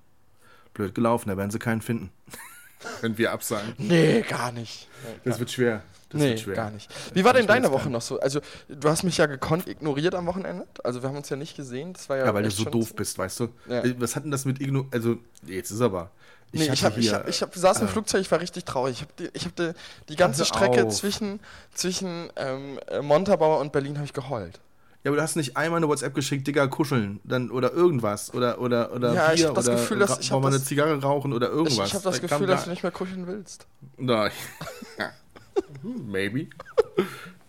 [0.74, 2.12] blöd gelaufen, da werden sie keinen finden.
[3.02, 3.74] Wenn wir absagen.
[3.78, 4.88] Nee, gar nicht.
[5.24, 5.82] Das wird schwer.
[6.10, 6.56] Das nee, wird schwer.
[6.56, 6.90] gar nicht.
[7.14, 8.20] Wie war denn Ich deine Woche gar noch so?
[8.20, 10.66] Also, du hast mich ja gekonnt ignoriert am Wochenende.
[10.84, 11.94] Also, wir haben uns ja nicht gesehen.
[11.94, 13.50] Das war ja, Ja, weil du so doof bist, weißt du?
[13.68, 13.84] Ja.
[13.84, 14.88] Äh, Was hat denn das mit Igno...
[14.92, 16.10] Also, jetzt ist aber...
[16.52, 18.66] Nee, ich, hab, ich, hier- hab, ich hab, saß im äh, Flugzeug, ich war richtig
[18.66, 18.96] traurig.
[18.96, 19.72] Ich habe die, ich hab die,
[20.10, 20.96] die ganze Strecke auf.
[20.96, 21.40] zwischen,
[21.76, 24.60] zwischen ähm, äh, Montabaur und Berlin habe ich geheult.
[25.04, 28.60] Ja, aber du hast nicht einmal eine WhatsApp geschickt, Digga, kuscheln, dann oder irgendwas oder
[28.60, 30.66] oder oder Ja, ich Bier hab das oder Gefühl, dass- ich hab wir eine das-
[30.66, 31.88] Zigarre rauchen oder Ich, irgendwas.
[31.88, 33.66] ich habe das Da Gefühl, dass du nicht mehr kuscheln willst.
[33.98, 34.32] Nein.
[35.84, 36.48] Maybe.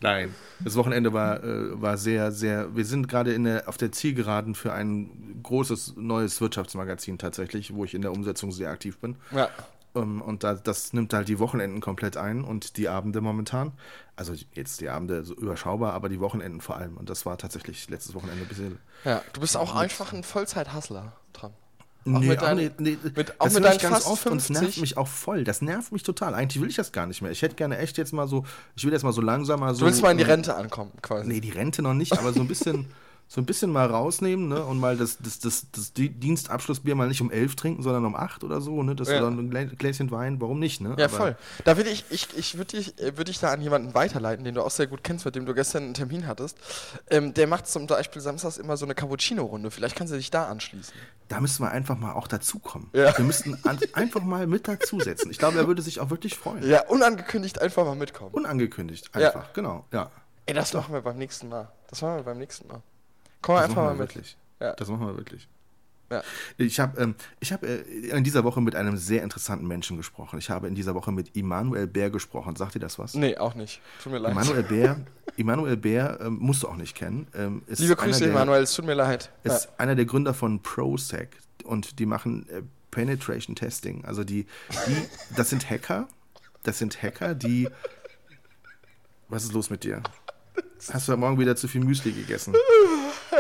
[0.00, 0.34] Nein.
[0.60, 2.74] Das Wochenende war, äh, war sehr, sehr.
[2.76, 7.84] Wir sind gerade in der, auf der Zielgeraden für ein großes neues Wirtschaftsmagazin tatsächlich, wo
[7.84, 9.16] ich in der Umsetzung sehr aktiv bin.
[9.32, 9.48] Ja.
[9.94, 13.72] Ähm, und da, das nimmt halt die Wochenenden komplett ein und die Abende momentan.
[14.16, 16.96] Also jetzt die Abende so überschaubar, aber die Wochenenden vor allem.
[16.96, 18.79] Und das war tatsächlich letztes Wochenende ein bisschen.
[19.05, 19.22] ja.
[19.33, 21.53] Du bist auch einfach ein Vollzeit-Hustler dran.
[22.07, 24.48] Auch Nee, mit deinen- nee, nee, mit- auch das mit ich ganz oft und es
[24.48, 24.81] nervt 50.
[24.81, 25.44] mich auch voll.
[25.44, 26.35] Das nervt mich total.
[26.35, 27.31] Eigentlich will ich das gar nicht mehr.
[27.31, 29.81] Ich hätte gerne echt jetzt mal so, ich will jetzt mal so langsam mal so.
[29.81, 31.29] Du willst mal in die Rente ankommen, quasi.
[31.29, 32.87] Nee, die Rente noch nicht, aber so ein bisschen,
[33.32, 34.64] so ein bisschen mal rausnehmen, ne?
[34.64, 38.16] Und mal das, das, das, das Di- Dienstabschlussbier mal nicht um elf trinken, sondern um
[38.16, 38.96] acht oder so, ne?
[38.96, 39.18] Das Ja.
[39.18, 40.96] oder ein Glä- Gläschen Wein, warum nicht, ne?
[40.98, 41.36] Ja, Aber- voll.
[41.64, 44.62] Da würde ich, ich, ich würde dich, würd dich da an jemanden weiterleiten, den du
[44.62, 46.58] auch sehr gut kennst, mit dem du gestern einen Termin hattest.
[47.08, 49.70] Ähm, der macht zum Beispiel samstags immer so eine Cappuccino-Runde.
[49.70, 50.92] Vielleicht kannst du dich da anschließen.
[51.28, 52.90] Da müssen wir einfach mal auch dazukommen.
[52.94, 53.16] Ja.
[53.16, 55.30] Wir müssten an, einfach mal mit dazusetzen.
[55.30, 56.68] Ich glaube, er würde sich auch wirklich freuen.
[56.68, 58.32] Ja, unangekündigt einfach mal mitkommen.
[58.32, 59.28] Unangekündigt, Ja.
[59.28, 60.10] einfach, genau, ja.
[60.46, 61.68] Ey, das machen wir beim nächsten Mal.
[61.88, 62.82] Das machen wir beim nächsten Mal.
[63.42, 64.14] Komm Das einfach machen mal wir mit.
[64.14, 64.37] wirklich.
[64.61, 64.72] Ja.
[64.74, 65.48] Das machen wir wirklich.
[66.11, 66.22] Ja.
[66.59, 70.40] Ich habe ähm, ich hab, äh, in dieser Woche mit einem sehr interessanten Menschen gesprochen.
[70.40, 72.57] Ich habe in dieser Woche mit Immanuel Bär gesprochen.
[72.57, 73.14] Sagt dir das was?
[73.14, 73.81] Nee, auch nicht.
[74.03, 74.33] Tut mir leid.
[74.33, 74.96] Immanuel Bär,
[75.37, 77.29] Immanuel Bär ähm, musst du auch nicht kennen.
[77.35, 79.31] Ähm, Liebe Grüße, der, Emanuel, es tut mir leid.
[79.44, 79.55] Ja.
[79.55, 84.05] Ist einer der Gründer von ProSec und die machen äh, Penetration Testing.
[84.05, 84.46] Also die,
[84.88, 84.96] die,
[85.37, 86.09] das sind Hacker.
[86.64, 87.68] Das sind Hacker, die.
[89.29, 90.03] Was ist los mit dir?
[90.92, 92.53] Hast du heute Morgen wieder zu viel Müsli gegessen?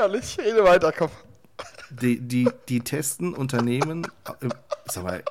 [0.00, 1.10] Herrlich, rede weiter, komm.
[1.90, 4.06] Die, die, die testen Unternehmen.
[4.40, 4.48] äh,
[4.86, 5.22] Sag mal,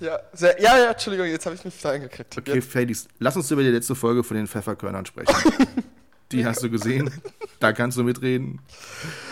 [0.00, 2.38] Ja, sehr, ja, ja, Entschuldigung, jetzt habe ich mich da eingekriegt.
[2.38, 5.34] okay, Jetzt, Fadis, lass uns über die letzte Folge von den Pfefferkörnern sprechen.
[6.32, 7.10] Die hast du gesehen.
[7.58, 8.60] Da kannst du mitreden.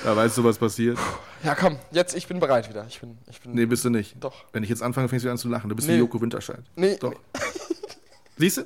[0.04, 0.98] Da weißt du, was passiert.
[1.44, 2.84] ja, komm, jetzt, ich bin bereit wieder.
[2.88, 4.16] Ich bin, ich bin, Nee, bist du nicht.
[4.22, 4.44] Doch.
[4.52, 5.70] Wenn ich jetzt anfange, fängst du an zu lachen.
[5.70, 5.94] Du bist Nee.
[5.94, 6.62] wie Joko Winterscheid.
[6.76, 6.96] Nee.
[7.00, 7.14] Doch.
[8.36, 8.62] Siehst du?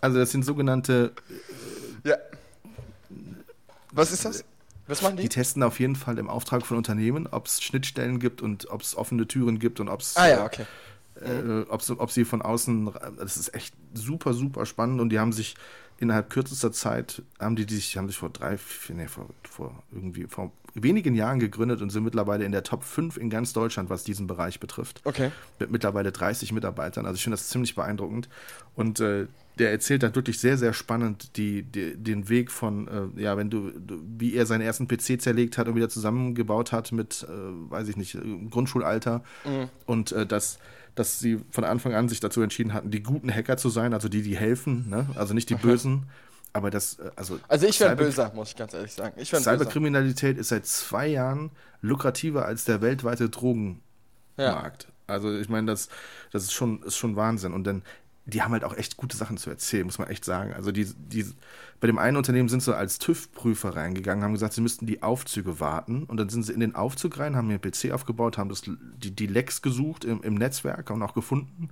[0.00, 1.12] Also das sind sogenannte,
[2.04, 2.16] Ja.
[3.92, 4.44] Was ist das?
[4.86, 5.22] Was machen die?
[5.24, 8.82] die testen auf jeden Fall im Auftrag von Unternehmen, ob es Schnittstellen gibt und ob
[8.82, 10.64] es offene Türen gibt und ob es ah ja, okay.
[11.20, 15.18] äh, ob, sie- ob sie von außen, das ist echt super, super spannend und die
[15.20, 15.54] haben sich
[15.98, 19.80] innerhalb kürzester Zeit, haben die, die sich, haben sich vor drei, vier, nee, vor, vor
[19.92, 23.90] irgendwie, vor wenigen Jahren gegründet und sind mittlerweile in der Top 5 in ganz Deutschland,
[23.90, 25.00] was diesen Bereich betrifft.
[25.04, 25.30] Okay.
[25.58, 28.28] Mit mittlerweile 30 Mitarbeitern, also ich finde das ziemlich beeindruckend
[28.74, 29.26] und äh,
[29.58, 33.50] der erzählt dann wirklich sehr, sehr spannend die, die, den Weg von, äh, ja, wenn
[33.50, 37.70] du, du, wie er seinen ersten PC zerlegt hat und wieder zusammengebaut hat mit, äh,
[37.70, 38.16] weiß ich nicht,
[38.50, 39.22] Grundschulalter
[39.86, 40.58] und äh, dass,
[40.94, 44.08] dass sie von Anfang an sich dazu entschieden hatten, die guten Hacker zu sein, also
[44.08, 45.06] die, die helfen, ne?
[45.14, 46.06] also nicht die Bösen,
[46.52, 47.38] aber das, äh, also.
[47.48, 49.14] Also ich wäre Böser, muss ich ganz ehrlich sagen.
[49.20, 49.30] Ich.
[49.30, 54.88] Cyberkriminalität ist seit zwei Jahren lukrativer als der weltweite Drogenmarkt.
[55.06, 55.88] Also ich meine, das,
[56.32, 57.52] das ist schon, ist schon Wahnsinn.
[57.52, 57.82] Und dann,
[58.26, 60.52] die haben halt auch echt gute Sachen zu erzählen, muss man echt sagen.
[60.52, 61.24] Also die, die,
[61.80, 65.58] bei dem einen Unternehmen sind sie als TÜV-Prüfer reingegangen, haben gesagt, sie müssten die Aufzüge
[65.58, 66.04] warten.
[66.04, 69.10] Und dann sind sie in den Aufzug rein, haben ihren PC aufgebaut, haben das, die,
[69.10, 71.70] die Lecks gesucht im, im Netzwerk, haben auch gefunden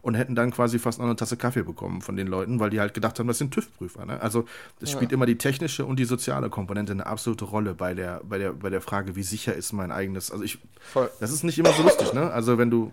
[0.00, 2.80] und hätten dann quasi fast noch eine Tasse Kaffee bekommen von den Leuten, weil die
[2.80, 4.06] halt gedacht haben, das sind TÜV-Prüfer.
[4.06, 4.20] Ne?
[4.20, 4.44] Also
[4.80, 8.38] es spielt immer die technische und die soziale Komponente eine absolute Rolle bei der, bei
[8.38, 10.30] der, bei der Frage, wie sicher ist mein eigenes.
[10.30, 11.10] Also ich, Voll.
[11.18, 12.30] das ist nicht immer so lustig, ne?
[12.30, 12.92] Also wenn du,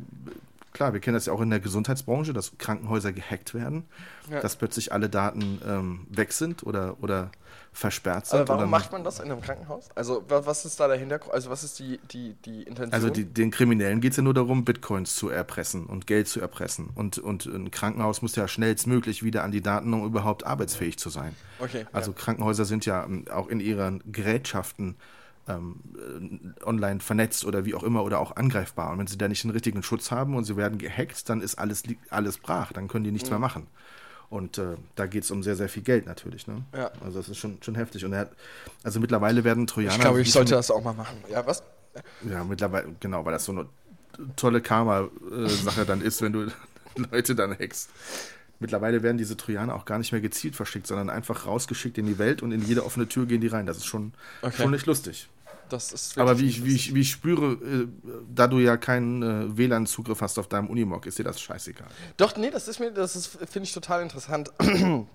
[0.75, 3.85] klar, wir kennen das ja auch in der Gesundheitsbranche, dass Krankenhäuser gehackt werden,
[4.29, 4.41] Ja.
[4.41, 7.31] dass plötzlich alle Daten ähm, weg sind oder, oder
[7.73, 8.39] versperrt sind.
[8.41, 9.89] Aber warum macht man das in einem Krankenhaus?
[9.95, 11.33] Also wa- was ist da der Hintergrund?
[11.33, 12.93] Also was ist die, die, die Intention?
[12.93, 16.39] Also die, den Kriminellen geht es ja nur darum, Bitcoins zu erpressen und Geld zu
[16.41, 16.89] erpressen.
[16.95, 21.09] Und, und ein Krankenhaus muss ja schnellstmöglich wieder an die Daten, um überhaupt arbeitsfähig zu
[21.09, 21.35] sein.
[21.59, 22.17] Okay, Also ja.
[22.17, 24.95] Krankenhäuser sind ja ähm, auch in ihren Gerätschaften
[25.47, 25.79] ähm,
[26.59, 28.91] äh, online vernetzt oder wie auch immer oder auch angreifbar.
[28.91, 31.55] Und wenn sie da nicht den richtigen Schutz haben und sie werden gehackt, dann ist
[31.55, 32.71] alles, alles brach.
[32.73, 33.67] Dann können die nichts mehr machen.
[34.29, 36.47] Und äh, da geht es um sehr, sehr viel Geld natürlich.
[36.47, 36.63] Ne?
[36.75, 36.91] Ja.
[37.03, 38.03] Also das ist schon, schon heftig.
[38.05, 38.31] Und er hat,
[38.83, 39.95] also mittlerweile werden Trojaner.
[39.95, 41.17] ich glaube, ich sollte das auch mal machen.
[41.29, 41.63] Ja, was?
[42.29, 43.67] ja, mittlerweile, genau, weil das so eine
[44.35, 46.47] tolle Karma-Sache dann ist, wenn du
[47.11, 47.89] Leute dann hackst.
[48.59, 52.17] mittlerweile werden diese Trojaner auch gar nicht mehr gezielt verschickt, sondern einfach rausgeschickt in die
[52.17, 53.65] Welt und in jede offene Tür gehen die rein.
[53.65, 54.63] Das ist schon, Okay.
[54.63, 55.29] schon nicht lustig.
[55.69, 57.87] Das ist Aber wie ich, wie, ich, wie ich spüre, äh,
[58.33, 61.87] da du ja keinen äh, WLAN-Zugriff hast auf deinem Unimog, ist dir das scheißegal.
[62.17, 64.51] Doch, nee, das ist mir, das ist, finde ich total interessant.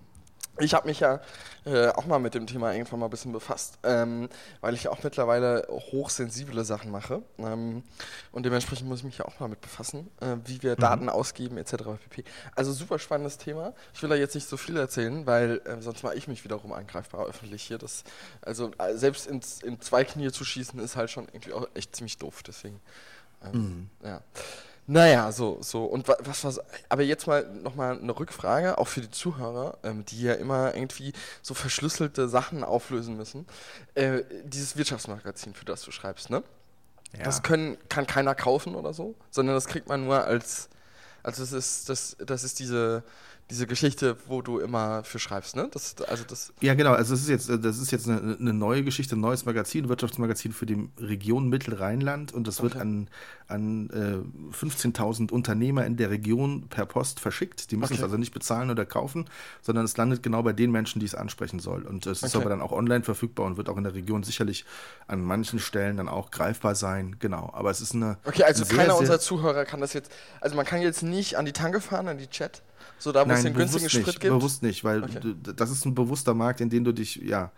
[0.59, 1.21] Ich habe mich ja
[1.65, 4.29] äh, auch mal mit dem Thema irgendwann mal ein bisschen befasst, ähm,
[4.61, 7.23] weil ich ja auch mittlerweile hochsensible Sachen mache.
[7.39, 7.83] Ähm,
[8.33, 11.57] und dementsprechend muss ich mich ja auch mal mit befassen, äh, wie wir Daten ausgeben
[11.57, 11.77] etc.
[12.03, 12.25] pp.
[12.55, 13.73] Also super spannendes Thema.
[13.95, 16.73] Ich will da jetzt nicht so viel erzählen, weil äh, sonst mache ich mich wiederum
[16.73, 17.79] angreifbar öffentlich hier.
[17.79, 18.05] Das,
[18.43, 21.97] also äh, selbst ins, in zwei Knie zu schießen ist halt schon irgendwie auch echt
[21.97, 22.43] ziemlich doof.
[22.43, 22.81] Deswegen,
[23.45, 24.21] ähm, ja.
[24.87, 25.85] Naja, so, so.
[25.85, 30.05] Und wa- was was aber jetzt mal nochmal eine Rückfrage, auch für die Zuhörer, ähm,
[30.05, 31.13] die ja immer irgendwie
[31.43, 33.47] so verschlüsselte Sachen auflösen müssen.
[33.95, 36.43] Äh, dieses Wirtschaftsmagazin, für das du schreibst, ne?
[37.23, 40.71] Das können, kann keiner kaufen oder so, sondern das kriegt man nur als,
[41.23, 43.05] also das ist, das, das ist diese,
[43.51, 45.69] diese Geschichte, wo du immer für schreibst, ne?
[45.73, 46.93] Das, also das, Ja, genau.
[46.93, 50.53] Also das ist jetzt, das ist jetzt eine, eine neue Geschichte, ein neues Magazin, Wirtschaftsmagazin
[50.53, 52.83] für die Region Mittelrheinland und das wird Okay.
[52.83, 53.09] an,
[53.51, 57.71] an äh, 15.000 Unternehmer in der Region per Post verschickt.
[57.71, 58.05] Die müssen es Okay.
[58.05, 59.27] also nicht bezahlen oder kaufen,
[59.63, 61.83] sondern es landet genau bei den Menschen, die es ansprechen soll.
[61.83, 62.43] Und es ist Okay.
[62.43, 64.65] aber dann auch online verfügbar und wird auch in der Region sicherlich
[65.07, 67.17] an manchen Stellen dann auch greifbar sein.
[67.19, 67.51] Genau.
[67.53, 68.19] Aber es ist eine.
[68.25, 70.11] okay, also eine keiner sehr- unserer Zuhörer kann das jetzt,
[70.41, 72.63] also man kann jetzt nicht an die Tanke fahren, an die Chat,
[72.99, 74.35] so da wo es den günstigen bewusst Sprit nicht, gibt.
[74.35, 75.21] bewusst nicht, weil Okay.
[75.21, 77.51] du, das ist ein bewusster Markt, in dem du dich, ja,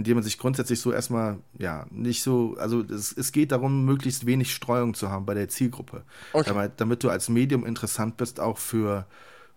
[0.00, 3.84] in dem man sich grundsätzlich so erstmal, ja, nicht so, also es, es geht darum,
[3.84, 6.48] möglichst wenig Streuung zu haben bei der Zielgruppe, Okay.
[6.48, 9.04] damit, damit du als Medium interessant bist, auch für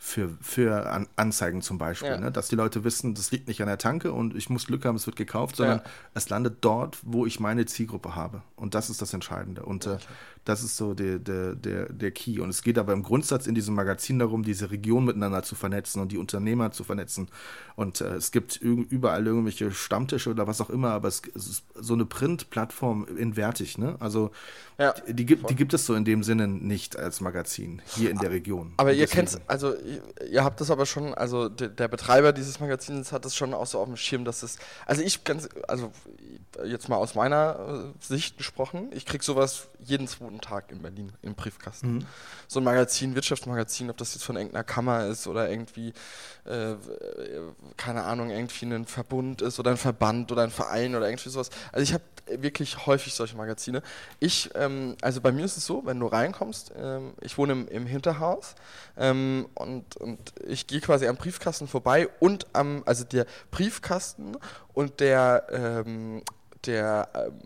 [0.06, 2.18] für, für An Anzeigen zum Beispiel, Ja.
[2.18, 2.30] ne?
[2.30, 4.98] dass die Leute wissen, das liegt nicht an der Tanke und ich muss Glück haben,
[4.98, 5.84] es wird gekauft, sondern Ja.
[6.14, 8.42] es landet dort, wo ich meine Zielgruppe habe.
[8.58, 9.64] Und das ist das Entscheidende.
[9.64, 9.98] Und äh,
[10.44, 12.40] das ist so der, der, der, der Key.
[12.42, 16.02] Und es geht aber im Grundsatz in diesem Magazin darum, diese Region miteinander zu vernetzen
[16.02, 17.30] und die Unternehmer zu vernetzen.
[17.78, 21.64] Und äh, es gibt überall irgendwelche Stammtische oder was auch immer, aber es, es ist
[21.76, 23.78] so eine Printplattform in Wertig.
[23.78, 23.96] Ne?
[24.00, 24.32] Also
[24.78, 28.12] Ja, die, die, gibt, die gibt es so in dem Sinne nicht als Magazin hier
[28.12, 28.74] in der Region.
[28.78, 29.74] Aber Und ihr kennt, also
[30.30, 33.66] ihr, habt das aber schon, also de, der Betreiber dieses Magazins hat das schon auch
[33.66, 35.92] so auf dem Schirm, dass es, also ich ganz, also
[36.66, 41.12] jetzt mal aus meiner äh, Sicht gesprochen, ich krieg sowas jeden zweiten Tag in Berlin
[41.22, 41.96] im Briefkasten.
[41.96, 42.06] Mhm.
[42.48, 45.94] So ein Magazin, Wirtschaftsmagazin, ob das jetzt von irgendeiner Kammer ist oder irgendwie,
[46.46, 46.76] äh,
[47.78, 51.50] keine Ahnung, irgendwie ein Verbund ist oder ein Verband oder ein Verein oder irgendwie sowas.
[51.72, 52.04] Also ich habe
[52.42, 53.82] wirklich häufig solche Magazine.
[54.20, 57.68] Ich, ähm, also bei mir ist es so, wenn du reinkommst, ähm, ich wohne im,
[57.68, 58.56] im Hinterhaus
[58.98, 64.38] ähm, und, und ich gehe quasi am Briefkasten vorbei und am, also der Briefkasten
[64.74, 66.24] und der, ähm,
[66.66, 67.42] der ähm,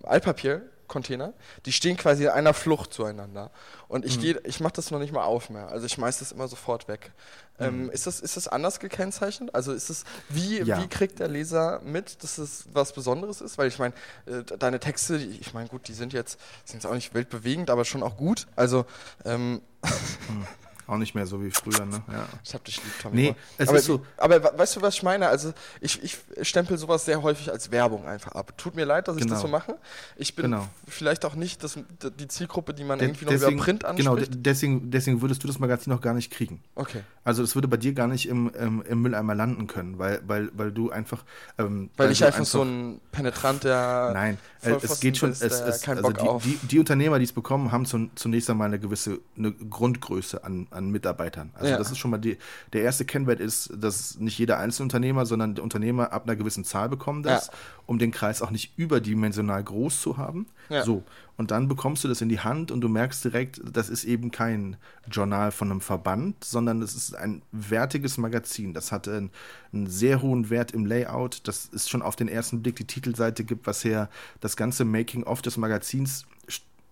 [0.87, 1.33] Altpapiercontainer,
[1.65, 3.51] die stehen quasi in einer Flucht zueinander.
[3.87, 4.07] Und Mhm.
[4.09, 5.67] ich gehe, ich mache das noch nicht mal auf mehr.
[5.69, 7.11] Also ich schmeiß das immer sofort weg.
[7.59, 7.65] Mhm.
[7.65, 9.53] Ähm, ist, das, ist das anders gekennzeichnet?
[9.53, 10.81] Also ist es, wie, Ja.
[10.81, 13.57] wie kriegt der Leser mit, dass es was Besonderes ist?
[13.57, 13.93] Weil ich meine,
[14.25, 17.69] äh, deine Texte, die- ich meine, gut, die sind jetzt, sind jetzt auch nicht weltbewegend,
[17.69, 18.47] aber schon auch gut.
[18.55, 18.85] Also,
[19.25, 19.61] ähm,
[20.87, 22.01] Auch nicht mehr so wie früher, ne?
[22.11, 22.27] Ja.
[22.43, 23.15] ich hab dich lieb, Tommy.
[23.15, 25.27] Nee, es aber, ist so- aber we- weißt du, was ich meine?
[25.27, 28.53] Also, ich, ich stempel sowas sehr häufig als Werbung einfach ab.
[28.57, 29.41] Tut mir leid, dass ich das Genau.
[29.41, 29.77] so mache.
[30.15, 30.67] Ich bin Genau.
[30.87, 31.77] vielleicht auch nicht das,
[32.19, 34.33] die Zielgruppe, die man De- irgendwie noch über Print genau, anspricht.
[34.35, 36.61] de- deswegen, deswegen würdest du das Magazin noch gar nicht kriegen.
[36.75, 37.01] okay.
[37.25, 40.49] Also es würde bei dir gar nicht im, im, im Mülleimer landen können, weil, weil,
[40.53, 41.25] weil du einfach...
[41.57, 44.11] Ähm, Weil ich du einfach, so ein penetranter.
[44.13, 47.33] Nein, äh, es geht schon, bist, es, es, also die, die, die Unternehmer, die es
[47.33, 51.49] bekommen, haben zun, zunächst einmal eine gewisse eine Grundgröße an, an Mitarbeitern.
[51.55, 51.77] Also Ja.
[51.77, 52.37] das ist schon mal die,
[52.73, 56.87] der erste Kennwert ist, dass nicht jeder Einzelunternehmer, sondern der Unternehmer ab einer gewissen Zahl
[56.89, 57.53] bekommen das, Ja.
[57.85, 60.47] um den Kreis auch nicht überdimensional groß zu haben.
[60.69, 60.83] Ja.
[60.83, 61.03] So,
[61.37, 64.31] und dann bekommst du das in die Hand und du merkst direkt, das ist eben
[64.31, 64.75] kein
[65.09, 68.73] Journal von einem Verband, sondern es ist ein wertiges Magazin.
[68.73, 69.29] Das hat einen,
[69.71, 71.41] einen sehr hohen Wert im Layout.
[71.47, 74.09] Das ist schon auf den ersten Blick die Titelseite gibt, was her
[74.41, 76.25] das ganze Making-of des Magazins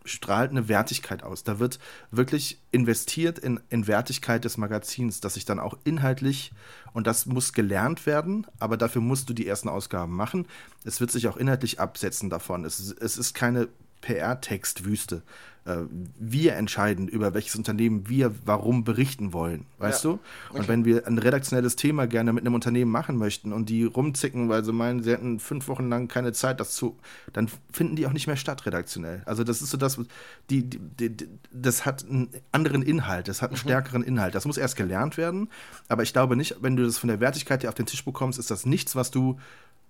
[0.05, 1.43] strahlt eine Wertigkeit aus.
[1.43, 1.79] Da wird
[2.11, 6.53] wirklich investiert in, in Wertigkeit des Magazins, dass sich dann auch inhaltlich,
[6.93, 10.47] und das muss gelernt werden, aber dafür musst du die ersten Ausgaben machen.
[10.83, 12.65] Es wird sich auch inhaltlich absetzen davon.
[12.65, 13.67] Es, es ist keine
[14.01, 15.23] PR-Textwüste.
[15.65, 15.77] Äh,
[16.19, 20.11] Wir entscheiden, über welches Unternehmen wir warum berichten wollen, weißt Ja.
[20.11, 20.19] du?
[20.57, 24.47] Und wenn wir ein redaktionelles Thema gerne mit einem Unternehmen machen möchten und die rumzicken,
[24.47, 26.97] weil sie meinen, sie hätten fünf Wochen lang keine Zeit, das zu,
[27.33, 29.23] dann finden die auch nicht mehr statt redaktionell.
[29.25, 29.99] Also das ist so das,
[30.51, 34.35] die, die, die, das hat einen anderen Inhalt, das hat einen stärkeren Inhalt.
[34.35, 35.49] Das muss erst gelernt werden,
[35.89, 38.37] aber ich glaube nicht, wenn du das von der Wertigkeit her auf den Tisch bekommst,
[38.37, 39.39] ist das nichts, was du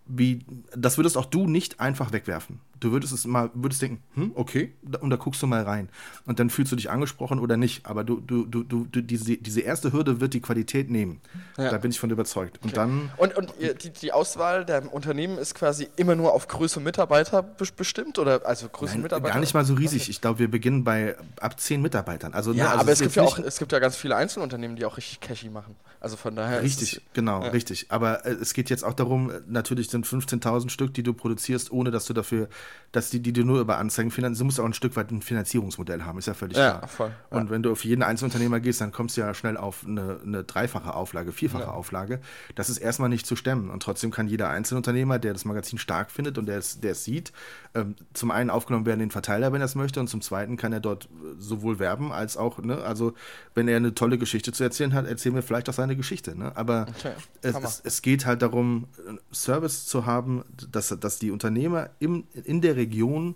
[0.08, 0.46] wie,
[0.76, 2.60] das würdest auch du nicht einfach wegwerfen.
[2.80, 5.90] Du würdest es mal, würdest denken, hm, okay, und da guckst du mal rein.
[6.26, 7.86] Und dann fühlst du dich angesprochen oder nicht.
[7.86, 11.22] Aber du, du, du, du, diese, diese erste Hürde wird die Qualität nehmen.
[11.58, 11.72] Ja.
[11.72, 12.60] Da bin ich von überzeugt.
[12.62, 12.76] Und okay.
[12.76, 13.12] dann.
[13.18, 18.20] Und, und die, die Auswahl der Unternehmen ist quasi immer nur auf Größe Mitarbeiter bestimmt?
[18.20, 19.34] Oder also Größe Nein, Mitarbeiter?
[19.34, 20.04] Gar nicht mal so riesig.
[20.04, 20.12] Okay.
[20.12, 22.34] Ich glaube, wir beginnen bei ab zehn Mitarbeitern.
[22.34, 24.76] Also, ja, ne, also aber es gibt ja auch, es gibt ja ganz viele Einzelunternehmen,
[24.76, 25.76] die auch richtig cashy machen.
[26.06, 26.62] Also von daher.
[26.62, 27.50] Richtig, es, genau, ja.
[27.50, 27.88] richtig.
[27.90, 31.92] Aber äh, es geht jetzt auch darum, natürlich sind 15.000 Stück, die du produzierst, ohne
[31.92, 32.48] dass du dafür,
[32.92, 34.42] dass die, die du nur über Anzeigen finanzierst.
[34.42, 36.88] Du musst auch ein Stück weit ein Finanzierungsmodell haben, ist ja völlig ja, klar.
[36.88, 37.38] Voll, ja.
[37.38, 40.44] Und wenn du auf jeden Einzelunternehmer gehst, dann kommst du ja schnell auf eine, eine
[40.44, 41.70] dreifache Auflage, vierfache ja.
[41.70, 42.20] Auflage.
[42.56, 43.70] Das ist erstmal nicht zu stemmen.
[43.70, 47.04] Und trotzdem kann jeder Einzelunternehmer, der das Magazin stark findet und der es, der es
[47.04, 47.32] sieht,
[47.74, 50.58] ähm, zum einen aufgenommen werden in den Verteiler, wenn er es möchte, und zum zweiten
[50.58, 53.14] kann er dort sowohl werben als auch, ne, also
[53.54, 56.38] wenn er eine tolle Geschichte zu erzählen hat, erzählen wir vielleicht auch seine Geschichte.
[56.38, 56.52] Ne?
[56.56, 57.14] Aber aber okay.
[57.42, 58.88] es, es, es, geht halt darum,
[59.32, 63.36] Service zu haben, dass, dass die Unternehmer im, in der Region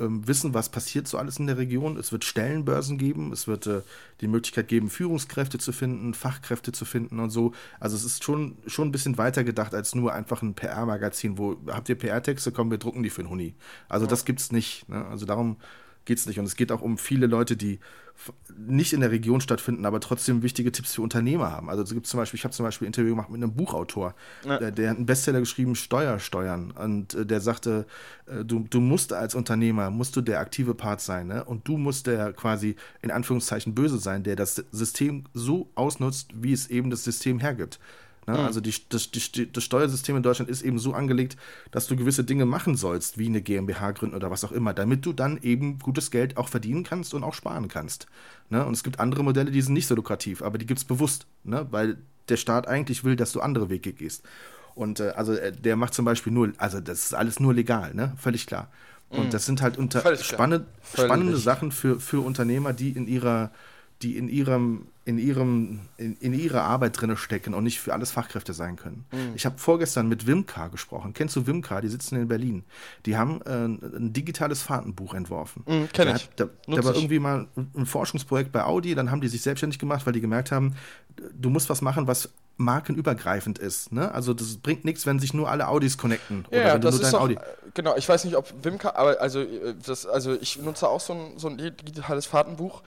[0.00, 1.96] ähm, wissen, was passiert so alles in der Region.
[1.96, 3.82] Es wird Stellenbörsen geben, es wird äh,
[4.20, 7.52] die Möglichkeit geben, Führungskräfte zu finden, Fachkräfte zu finden und so.
[7.78, 11.56] Also es ist schon, schon ein bisschen weiter gedacht als nur einfach ein PR-Magazin, wo
[11.68, 13.54] habt ihr PR-Texte, kommen wir drucken die für den Huni.
[13.88, 14.10] Also ja.
[14.10, 14.88] das es nicht.
[14.88, 15.04] Ne?
[15.06, 15.56] Also darum
[16.04, 16.38] geht es nicht.
[16.38, 17.78] Und es geht auch um viele Leute, die
[18.56, 21.70] nicht in der Region stattfinden, aber trotzdem wichtige Tipps für Unternehmer haben.
[21.70, 24.14] Also es gibt zum Beispiel, ich habe zum Beispiel ein Interview gemacht mit einem Buchautor,
[24.44, 24.58] ja.
[24.58, 26.72] der, der, hat einen Bestseller geschrieben, Steuersteuern.
[26.72, 27.86] Und äh, der sagte,
[28.26, 31.44] äh, du, du musst als Unternehmer, musst du der aktive Part sein, ne?
[31.44, 36.52] Und du musst der quasi in Anführungszeichen böse sein, der das System so ausnutzt, wie
[36.52, 37.78] es eben das System hergibt.
[38.30, 38.38] Ne?
[38.38, 38.44] Mhm.
[38.44, 41.36] Also die, das, die, das Steuersystem in Deutschland ist eben so angelegt,
[41.70, 45.04] dass du gewisse Dinge machen sollst, wie eine GmbH gründen oder was auch immer, damit
[45.06, 48.06] du dann eben gutes Geld auch verdienen kannst und auch sparen kannst.
[48.48, 48.64] Ne?
[48.64, 51.26] Und es gibt andere Modelle, die sind nicht so lukrativ, aber die gibt es bewusst,
[51.44, 51.66] ne?
[51.70, 54.24] weil der Staat eigentlich will, dass du andere Wege gehst.
[54.74, 57.92] Und äh, also äh, der macht zum Beispiel nur, also das ist alles nur legal,
[57.94, 58.12] ne?
[58.16, 58.70] Völlig klar.
[59.08, 59.30] Und mhm.
[59.30, 63.50] das sind halt unter spannende, spannende Sachen für, für Unternehmer, die in ihrer
[64.02, 68.10] die in ihrem in ihrem in, in ihrer Arbeit drinne stecken und nicht für alles
[68.10, 69.04] Fachkräfte sein können.
[69.10, 69.32] Mhm.
[69.34, 71.12] Ich habe vorgestern mit Wimka gesprochen.
[71.14, 71.80] Kennst du Wimka?
[71.80, 72.64] Die sitzen in Berlin.
[73.06, 75.64] Die haben äh, ein digitales Fahrtenbuch entworfen.
[75.66, 76.28] Mhm, kenn ich.
[76.36, 80.06] Da, da war irgendwie mal ein Forschungsprojekt bei Audi, dann haben die sich selbstständig gemacht,
[80.06, 80.76] weil die gemerkt haben,
[81.34, 82.30] du musst was machen, was
[82.60, 83.90] markenübergreifend ist.
[83.90, 84.12] Ne?
[84.12, 86.44] Also das bringt nichts, wenn sich nur alle Audis connecten.
[86.48, 87.38] Oder ja, wenn das nur ist dein auch, Audi.
[87.74, 91.14] Genau, ich weiß nicht, ob Wimka, aber also, äh, das, also ich nutze auch so
[91.14, 92.82] ein, so ein digitales Fahrtenbuch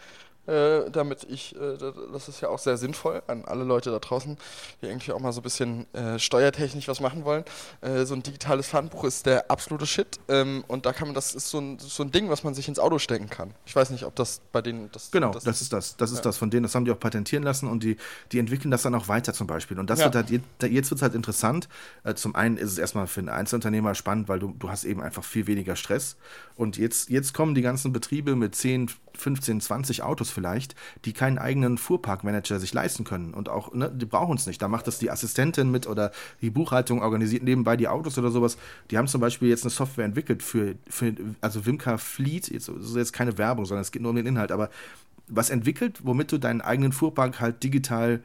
[0.47, 1.77] äh, damit ich, äh,
[2.11, 4.37] das ist ja auch sehr sinnvoll an alle Leute da draußen,
[4.81, 7.43] die irgendwie auch mal so ein bisschen äh, steuertechnisch was machen wollen.
[7.81, 11.33] Äh, so ein digitales Fahrtenbuch ist der absolute Shit ähm, und da kann man, das
[11.33, 13.53] ist so ein, so ein Ding, was man sich ins Auto stecken kann.
[13.65, 15.95] Ich weiß nicht, ob das bei denen das Genau, das, das ist das.
[15.97, 16.23] Das ist ja.
[16.23, 17.97] das von denen, das haben die auch patentieren lassen und die,
[18.31, 19.79] die entwickeln das dann auch weiter zum Beispiel.
[19.79, 20.05] Und das ja.
[20.05, 21.69] wird halt, jetzt wird es halt interessant.
[22.03, 25.01] Äh, zum einen ist es erstmal für einen Einzelunternehmer spannend, weil du, du hast eben
[25.01, 26.17] einfach viel weniger Stress.
[26.55, 30.75] Und jetzt, jetzt kommen die ganzen Betriebe mit 10, 15, 20 Autos vielleicht,
[31.05, 33.33] die keinen eigenen Fuhrparkmanager sich leisten können.
[33.33, 34.61] Und auch, ne, die brauchen es nicht.
[34.61, 36.11] Da macht das die Assistentin mit oder
[36.41, 38.57] die Buchhaltung organisiert nebenbei die Autos oder sowas.
[38.91, 42.49] Die haben zum Beispiel jetzt eine Software entwickelt für, für also Wimka Fleet.
[42.49, 44.51] Jetzt, das ist jetzt keine Werbung, sondern es geht nur um den Inhalt.
[44.51, 44.69] Aber
[45.27, 48.19] was entwickelt, womit du deinen eigenen Fuhrpark halt digital äh,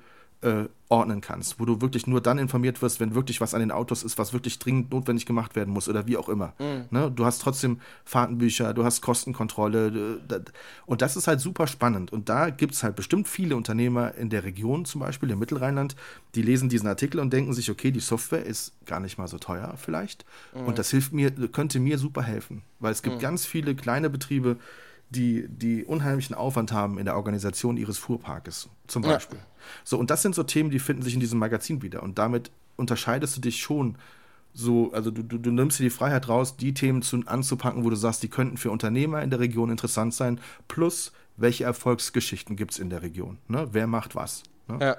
[0.89, 4.05] ordnen kannst, wo du wirklich nur dann informiert wirst, wenn wirklich was an den Autos
[4.05, 6.55] ist, was wirklich dringend notwendig gemacht werden muss oder wie auch immer.
[6.59, 6.84] Mhm.
[6.91, 7.11] Ne?
[7.11, 10.20] Du hast trotzdem Fahrtenbücher, du hast Kostenkontrolle
[10.86, 12.12] und das ist halt super spannend.
[12.12, 15.97] Und da gibt es halt bestimmt viele Unternehmer in der Region, zum Beispiel im Mittelrheinland,
[16.36, 19.39] die lesen diesen Artikel und denken sich, okay, die Software ist gar nicht mal so
[19.39, 20.24] teuer vielleicht
[20.55, 20.66] mhm.
[20.66, 23.20] und das hilft mir, könnte mir super helfen, weil es gibt mhm.
[23.20, 24.57] ganz viele kleine Betriebe,
[25.11, 29.38] die, die unheimlichen Aufwand haben in der Organisation ihres Fuhrparkes, zum Beispiel.
[29.38, 29.44] Ja.
[29.84, 32.02] So, und das sind so Themen, die finden sich in diesem Magazin wieder.
[32.02, 33.96] Und damit unterscheidest du dich schon
[34.52, 37.90] so, also du, du, du nimmst dir die Freiheit raus, die Themen zu, anzupacken, wo
[37.90, 42.72] du sagst, die könnten für Unternehmer in der Region interessant sein, plus welche Erfolgsgeschichten gibt
[42.72, 43.38] es in der Region.
[43.46, 43.68] Ne?
[43.72, 44.42] Wer macht was?
[44.66, 44.78] Ne?
[44.80, 44.96] Ja.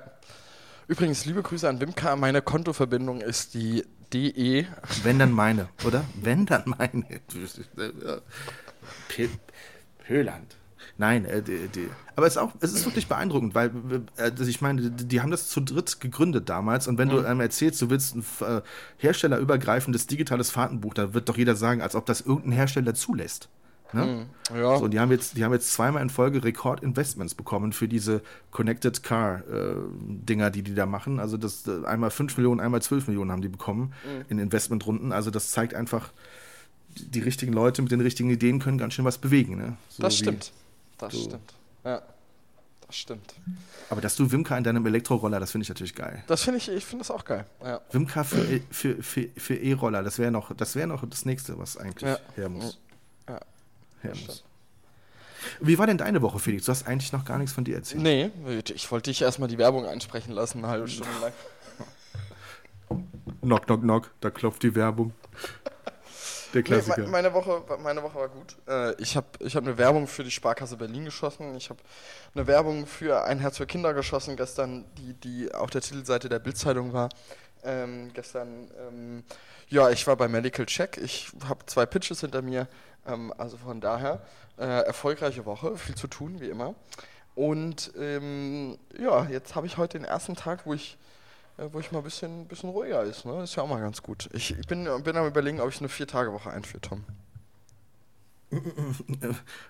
[0.88, 2.16] Übrigens, liebe Grüße an Wimka.
[2.16, 4.66] Meine Kontoverbindung ist die DE.
[5.04, 6.04] Wenn dann meine, oder?
[6.16, 7.06] Wenn dann meine.
[10.10, 10.56] Höland.
[10.98, 13.72] Nein, äh, die, die, aber es ist auch, es ist wirklich beeindruckend, weil
[14.18, 17.14] äh, ich meine, die, die, haben das zu dritt gegründet damals und wenn mhm.
[17.14, 18.62] du einem erzählst, du willst ein äh,
[18.98, 23.50] herstellerübergreifendes digitales Fahrtenbuch, da wird doch jeder sagen, als ob das irgendein Hersteller zulässt.
[23.92, 24.28] Ne?
[24.52, 24.78] Mhm, ja.
[24.78, 29.02] So, die haben jetzt, die haben jetzt zweimal in Folge Rekordinvestments bekommen für diese Connected
[29.02, 31.20] Car äh, Dinger, die die da machen.
[31.20, 34.26] Also das äh, einmal 5 Millionen, einmal 12 Millionen haben die bekommen mhm.
[34.30, 35.12] in Investmentrunden.
[35.12, 36.12] Also das zeigt einfach,
[37.00, 39.58] die richtigen Leute mit den richtigen Ideen können ganz schön was bewegen.
[39.58, 39.78] Ne?
[39.90, 40.52] So das stimmt.
[40.98, 41.24] Das so.
[41.24, 41.54] stimmt.
[41.84, 42.02] Ja.
[42.92, 43.36] Stimmt.
[43.92, 46.24] Aber dass du Wimka in deinem Elektroroller, das finde ich natürlich geil.
[46.26, 47.46] Das finde ich, ich finde das auch geil.
[47.64, 47.82] Ja.
[47.92, 51.60] Wimka für E- für, für, für E-Roller, das wäre noch, das wäre noch das nächste,
[51.60, 52.18] was eigentlich Ja.
[52.36, 52.80] her muss.
[53.28, 53.40] Ja.
[54.02, 54.28] Her stimmt.
[54.28, 54.44] muss.
[55.62, 56.66] Wie war denn deine Woche, Felix?
[56.66, 58.02] Du hast eigentlich noch gar nichts von dir erzählt.
[58.02, 58.32] Nee,
[58.74, 61.32] ich wollte dich erstmal die Werbung einsprechen lassen, eine halbe Stunde lang.
[63.42, 65.14] Knock, knock, knock, da klopft die Werbung.
[66.54, 67.02] Der Nee, Klassiker.
[67.02, 68.56] me- meine, Woche, meine Woche war gut.
[68.68, 71.56] Äh, ich habe ich hab eine Werbung für die Sparkasse Berlin geschossen.
[71.56, 71.80] Ich habe
[72.34, 76.40] eine Werbung für Ein Herz für Kinder geschossen gestern, die, die auf der Titelseite der
[76.40, 77.10] Bildzeitung war.
[77.64, 79.24] Ähm, gestern, ähm,
[79.68, 80.98] ja, ich war bei Medical Check.
[80.98, 82.68] Ich habe zwei Pitches hinter mir.
[83.06, 84.22] Ähm, also von daher,
[84.58, 86.74] äh, erfolgreiche Woche, viel zu tun, wie immer.
[87.36, 90.98] Und ähm, ja, jetzt habe ich heute den ersten Tag, wo ich
[91.72, 93.26] wo ich mal ein bisschen, bisschen ruhiger ist.
[93.26, 93.44] Ne?
[93.44, 94.30] Ist ja auch mal ganz gut.
[94.34, 97.04] Ich, ich bin, bin am überlegen, ob ich eine Vier-Tage-Woche einführe, Tom.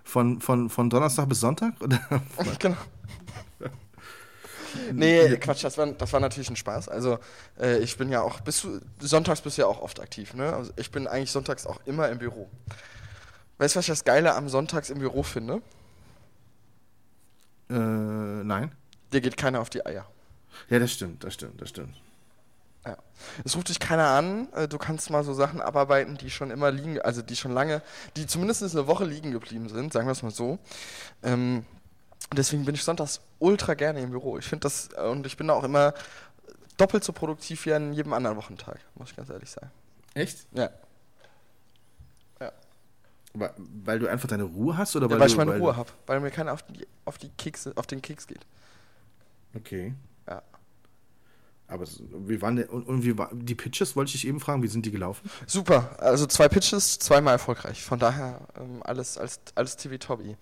[0.06, 1.74] Von, von, von Donnerstag bis Sonntag?
[1.82, 2.00] Oder?
[2.60, 2.78] genau.
[4.94, 6.88] Nee, Quatsch, das war, das war natürlich ein Spaß.
[6.90, 7.20] Also,
[7.60, 10.54] äh, ich bin ja auch, bist du, sonntags bist du ja auch oft aktiv, ne?
[10.54, 12.50] Also, ich bin eigentlich sonntags auch immer im Büro.
[13.58, 15.62] Weißt du, was ich das Geile am Sonntags im Büro finde?
[17.70, 18.72] Äh, nein.
[19.12, 20.06] Dir geht keiner auf die Eier.
[20.70, 21.96] Ja, das stimmt, das stimmt, das stimmt.
[22.86, 22.98] Ja.
[23.44, 26.72] Es ruft dich keiner an, äh, du kannst mal so Sachen abarbeiten, die schon immer
[26.72, 27.82] liegen, also die schon lange,
[28.16, 30.60] die zumindest eine Woche liegen geblieben sind, sagen wir es mal so.
[31.24, 31.66] Ähm,
[32.36, 34.38] deswegen bin ich sonntags ultra gerne im Büro.
[34.38, 35.94] Ich finde das, äh, und ich bin da auch immer
[36.78, 39.72] doppelt so produktiv wie an jedem anderen Wochentag, muss ich ganz ehrlich sagen.
[40.14, 40.48] Echt?
[40.54, 40.70] Ja,
[43.34, 45.60] Weil, weil du einfach deine Ruhe hast oder ja weil, weil du, ich meine weil
[45.60, 48.46] Ruhe habe, weil mir keiner auf die, auf die Kekse, auf den Keks geht.
[49.56, 49.94] Okay.
[51.70, 51.86] Aber
[52.28, 54.86] wie waren denn, und, und wie war, die Pitches wollte ich eben fragen, wie sind
[54.86, 55.30] die gelaufen?
[55.46, 57.84] Super, also zwei Pitches, zweimal erfolgreich.
[57.84, 60.36] Von daher ähm, alles, alles, alles TV-Tobi.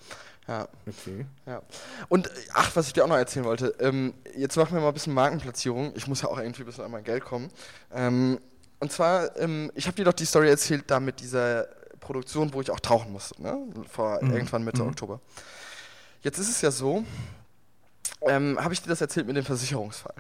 [0.48, 0.70] Ja.
[0.88, 1.26] Okay.
[1.46, 1.62] Ja.
[2.08, 4.88] Und äh, ach, was ich dir auch noch erzählen wollte, ähm, jetzt machen wir mal
[4.88, 5.92] ein bisschen Markenplatzierung.
[5.96, 7.52] Ich muss ja auch irgendwie ein bisschen an mein Geld kommen.
[7.94, 8.40] Ähm,
[8.80, 11.68] und zwar, ähm, ich habe dir doch die Story erzählt, da mit dieser
[12.00, 13.58] Produktion, wo ich auch tauchen musste, ne?
[13.92, 14.32] Vor Mhm.
[14.32, 14.90] irgendwann Mitte Mhm.
[14.90, 15.20] Oktober.
[16.22, 17.04] Jetzt ist es ja so,
[18.22, 20.16] ähm, habe ich dir das erzählt mit dem Versicherungsfall,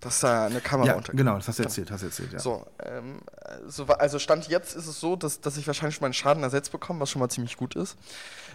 [0.00, 1.18] dass da eine Kamera Ja, untergeht.
[1.18, 2.38] genau, das hast du erzählt, hast du erzählt, ja.
[2.38, 3.20] So, ähm,
[3.66, 6.72] so, wa- also Stand jetzt ist es so, dass, dass ich wahrscheinlich meinen Schaden ersetzt
[6.72, 7.96] bekomme, was schon mal ziemlich gut ist.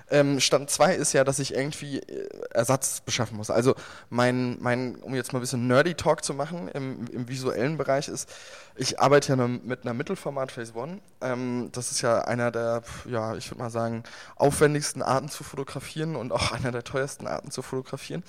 [0.10, 3.50] Ähm, Stand 2 ist ja, dass ich irgendwie äh, Ersatz beschaffen muss.
[3.50, 3.76] Also
[4.10, 8.08] mein, mein, um jetzt mal ein bisschen Nerdy Talk zu machen im, im visuellen Bereich
[8.08, 8.30] ist,
[8.76, 11.00] ich arbeite ja mit einer Mittelformat Phase One.
[11.22, 14.04] Ähm, das ist ja einer der, ja, ich würde mal sagen,
[14.36, 18.24] aufwendigsten Arten zu fotografieren und auch einer der teuersten Arten zu fotografieren.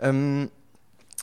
[0.00, 0.50] Ähm,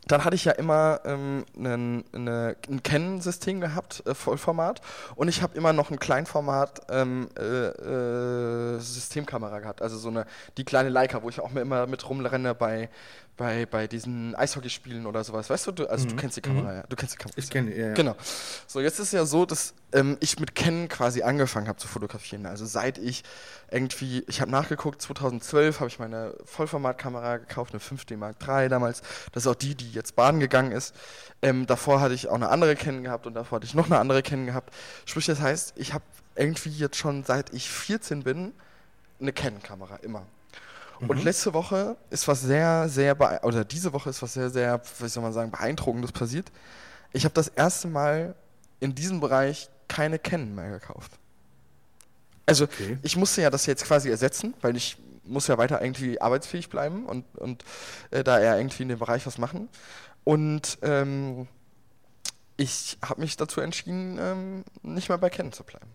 [0.07, 4.81] dann hatte ich ja immer ähm, nen- eine, ein Canon-System gehabt, äh, Vollformat,
[5.15, 10.25] und ich habe immer noch ein Kleinformat ähm, äh, äh, Systemkamera gehabt, also so eine
[10.57, 12.89] die kleine Leica, wo ich auch immer mit rumrenne bei
[13.39, 15.49] bei, bei diesen Eishockeyspielen oder sowas.
[15.49, 16.17] Weißt du, du also du Mhm.
[16.17, 16.83] kennst die Kamera, ja.
[16.89, 17.37] Du kennst die Kamera.
[17.37, 17.93] Ich kenne, ja, ja.
[17.93, 18.15] Genau.
[18.67, 21.87] So, jetzt ist es ja so, dass ähm, ich mit Canon quasi angefangen habe zu
[21.87, 22.45] fotografieren.
[22.45, 23.23] Also seit ich
[23.71, 29.01] irgendwie, ich habe nachgeguckt, 2012 habe ich meine Vollformatkamera gekauft, eine 5D Mark III damals.
[29.31, 30.93] Das ist auch die, die jetzt baden gegangen ist.
[31.41, 33.99] Ähm, davor hatte ich auch eine andere Canon gehabt und davor hatte ich noch eine
[33.99, 34.73] andere Canon gehabt.
[35.05, 36.03] Sprich, das heißt, ich habe
[36.35, 38.51] irgendwie jetzt schon seit ich 14 bin
[39.21, 40.25] eine Canon-Kamera immer.
[41.07, 45.07] Und letzte Woche ist was sehr, sehr, oder diese Woche ist was sehr, sehr, wie
[45.07, 46.51] soll man sagen, beeindruckendes passiert.
[47.13, 48.35] Ich habe das erste Mal
[48.79, 51.11] in diesem Bereich keine Canon mehr gekauft.
[52.45, 52.97] Also Okay.
[53.03, 57.05] ich musste ja das jetzt quasi ersetzen, weil ich muss ja weiter irgendwie arbeitsfähig bleiben
[57.05, 57.63] und, und
[58.11, 59.69] äh, da eher irgendwie in dem Bereich was machen.
[60.23, 61.47] Und ähm,
[62.57, 65.85] ich habe mich dazu entschieden, ähm, nicht mehr bei Canon zu bleiben.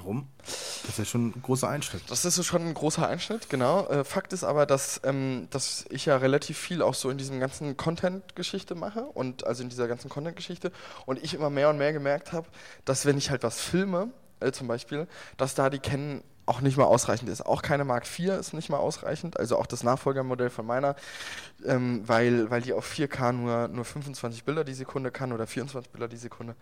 [0.00, 0.28] Warum?
[0.38, 2.02] Das ist ja schon ein großer Einschnitt.
[2.08, 3.86] Das ist schon ein großer Einschnitt, genau.
[3.88, 7.38] Äh, Fakt ist aber, dass, ähm, dass ich ja relativ viel auch so in diesem
[7.38, 10.72] ganzen Content-Geschichte mache und also in dieser ganzen Content-Geschichte
[11.04, 12.48] und ich immer mehr und mehr gemerkt habe,
[12.86, 14.08] dass wenn ich halt was filme,
[14.40, 17.46] äh, zum Beispiel, dass da die Canon auch nicht mal ausreichend ist.
[17.46, 20.96] Auch keine Mark IV ist nicht mal ausreichend, also auch das Nachfolgermodell von meiner,
[21.64, 25.92] ähm, weil, weil die auf 4K nur, nur 25 Bilder die Sekunde kann oder 24
[25.92, 26.56] Bilder die Sekunde.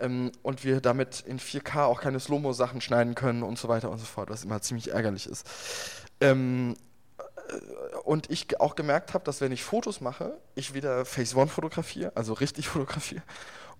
[0.00, 3.98] Ähm, und wir damit in 4K auch keine Slow-Mo-Sachen schneiden können und so weiter und
[3.98, 5.46] so fort, was immer ziemlich ärgerlich ist.
[6.20, 6.76] Ähm,
[7.48, 11.48] äh, und ich auch gemerkt habe, dass wenn ich Fotos mache, ich wieder Phase One
[11.48, 13.22] fotografiere, also richtig fotografiere,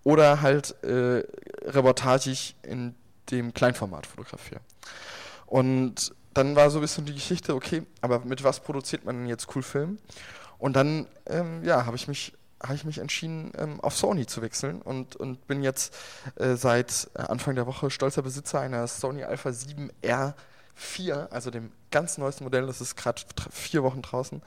[0.04, 1.24] oder halt äh,
[1.62, 2.94] reportagig in
[3.30, 4.60] dem Kleinformat fotografiere.
[5.46, 9.26] Und dann war so ein bisschen die Geschichte, okay, aber mit was produziert man denn
[9.26, 9.98] jetzt cool Film?
[10.58, 12.32] Und dann, ähm, ja, habe ich mich
[12.64, 15.94] habe ich mich entschieden, ähm, auf Sony zu wechseln und, und bin jetzt
[16.36, 20.34] äh, seit äh, Anfang der Woche stolzer Besitzer einer Sony Alpha 7R
[20.74, 22.66] 4, also dem ganz neuesten Modell.
[22.66, 24.42] Das ist gerade vier Wochen draußen.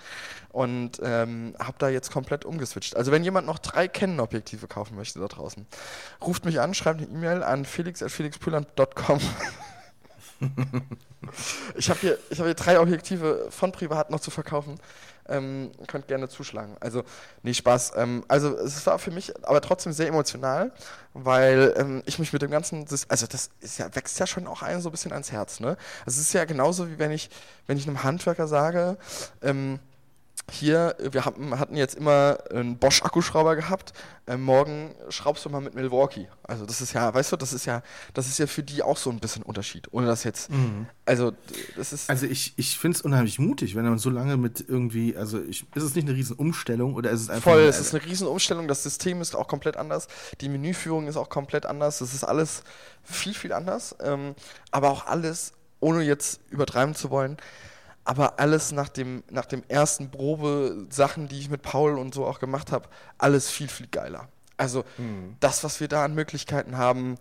[0.50, 2.98] Und ähm, habe da jetzt komplett umgeswitcht.
[2.98, 5.66] Also wenn jemand noch drei Canon-Objektive kaufen möchte da draußen,
[6.22, 9.22] ruft mich an, schreibt eine E-Mail an felix.felixpüland.com.
[11.76, 14.80] ich habe hier, hab hier drei Objektive von privat noch zu verkaufen.
[15.30, 16.76] Ähm, könnt gerne zuschlagen.
[16.80, 17.04] Also,
[17.44, 17.94] nee, Spaß.
[17.96, 20.72] Ähm, also, es war für mich aber trotzdem sehr emotional,
[21.14, 24.62] weil ähm, ich mich mit dem ganzen, also das ist ja, wächst ja schon auch
[24.62, 25.78] einem so ein bisschen ans Herz, ne?
[26.06, 27.30] Also, es ist ja genauso wie wenn ich,
[27.66, 28.98] wenn ich einem Handwerker sage,
[29.42, 29.80] ähm,
[30.50, 33.92] hier, wir haben, hatten jetzt immer einen Bosch-Akkuschrauber gehabt,
[34.28, 36.30] äh, morgen schraubst du mal mit Milwaukee.
[36.44, 37.82] Also das ist ja, weißt du, das ist ja,
[38.14, 40.88] das ist ja für die auch so ein bisschen Unterschied, ohne das jetzt, mhm.
[41.06, 41.34] also
[41.76, 42.10] das ist...
[42.10, 45.66] Also ich, ich finde es unheimlich mutig, wenn man so lange mit irgendwie, also ich,
[45.76, 47.52] ist es nicht eine Riesenumstellung oder ist es einfach...
[47.52, 50.08] Voll, es ist eine Riesenumstellung, das System ist auch komplett anders,
[50.40, 52.64] die Menüführung ist auch komplett anders, das ist alles
[53.04, 54.34] viel, viel anders, ähm,
[54.72, 57.38] aber auch alles, ohne jetzt übertreiben zu wollen,
[58.08, 62.40] aber alles nach dem, nach dem ersten Probe-Sachen, die ich mit Paul und so auch
[62.40, 62.88] gemacht habe,
[63.18, 64.30] alles viel, viel geiler.
[64.56, 65.36] Also hm.
[65.42, 67.18] das, was wir da an Möglichkeiten haben,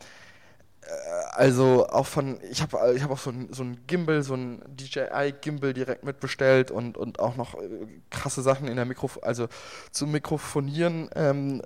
[1.33, 4.63] also auch von, ich habe ich hab auch so ein, so ein Gimbal, so ein
[4.69, 9.49] DJI-Gimbal direkt mitbestellt und, und auch noch äh, krasse Sachen in der Mikro, also
[9.91, 11.63] zu Mikrofonieren, ähm,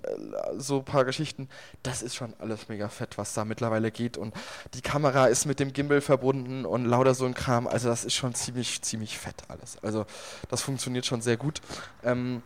[0.56, 1.48] so ein paar Geschichten.
[1.82, 4.16] Das ist schon alles mega fett, was da mittlerweile geht.
[4.16, 4.34] Und
[4.74, 7.66] die Kamera ist mit dem Gimbal verbunden und lauter so ein Kram.
[7.66, 9.78] Also das ist schon ziemlich, ziemlich fett alles.
[9.82, 10.06] Also
[10.48, 11.60] das funktioniert schon sehr gut.
[12.02, 12.42] Ähm,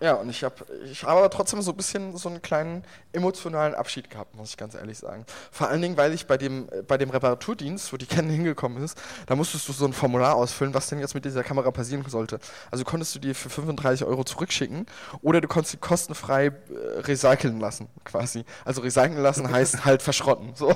[0.00, 3.74] ja, und ich habe ich hab aber trotzdem so ein bisschen so einen kleinen emotionalen
[3.74, 5.24] Abschied gehabt, muss ich ganz ehrlich sagen.
[5.50, 8.96] Vor allen Dingen, weil ich bei dem, bei dem Reparaturdienst, wo die Canon hingekommen ist,
[9.26, 12.38] da musstest du so ein Formular ausfüllen, was denn jetzt mit dieser Kamera passieren sollte.
[12.70, 14.86] Also konntest du die für 35 Euro zurückschicken
[15.20, 16.52] oder du konntest sie kostenfrei äh,
[17.00, 18.44] recyceln lassen, quasi.
[18.64, 20.54] Also recyceln lassen heißt halt verschrotten.
[20.54, 20.68] So.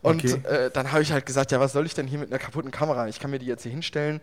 [0.00, 0.40] Und okay.
[0.46, 2.70] äh, dann habe ich halt gesagt, ja, was soll ich denn hier mit einer kaputten
[2.70, 3.06] Kamera?
[3.08, 4.20] Ich kann mir die jetzt hier hinstellen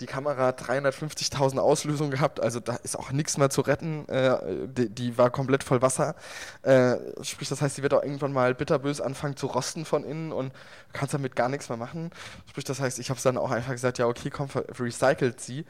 [0.00, 4.08] die Kamera hat 350.000 Auslösungen gehabt, also da ist auch nichts mehr zu retten.
[4.08, 6.16] Äh, die, die, war komplett voll Wasser.
[6.62, 10.32] Äh, sprich, das heißt, die wird auch irgendwann mal bitterbös anfangen zu rosten von innen
[10.32, 10.52] und
[10.92, 12.10] kannst damit gar nichts mehr machen.
[12.48, 15.64] Sprich, das heißt, ich habe es dann auch einfach gesagt, ja, okay, komm, recycelt sie.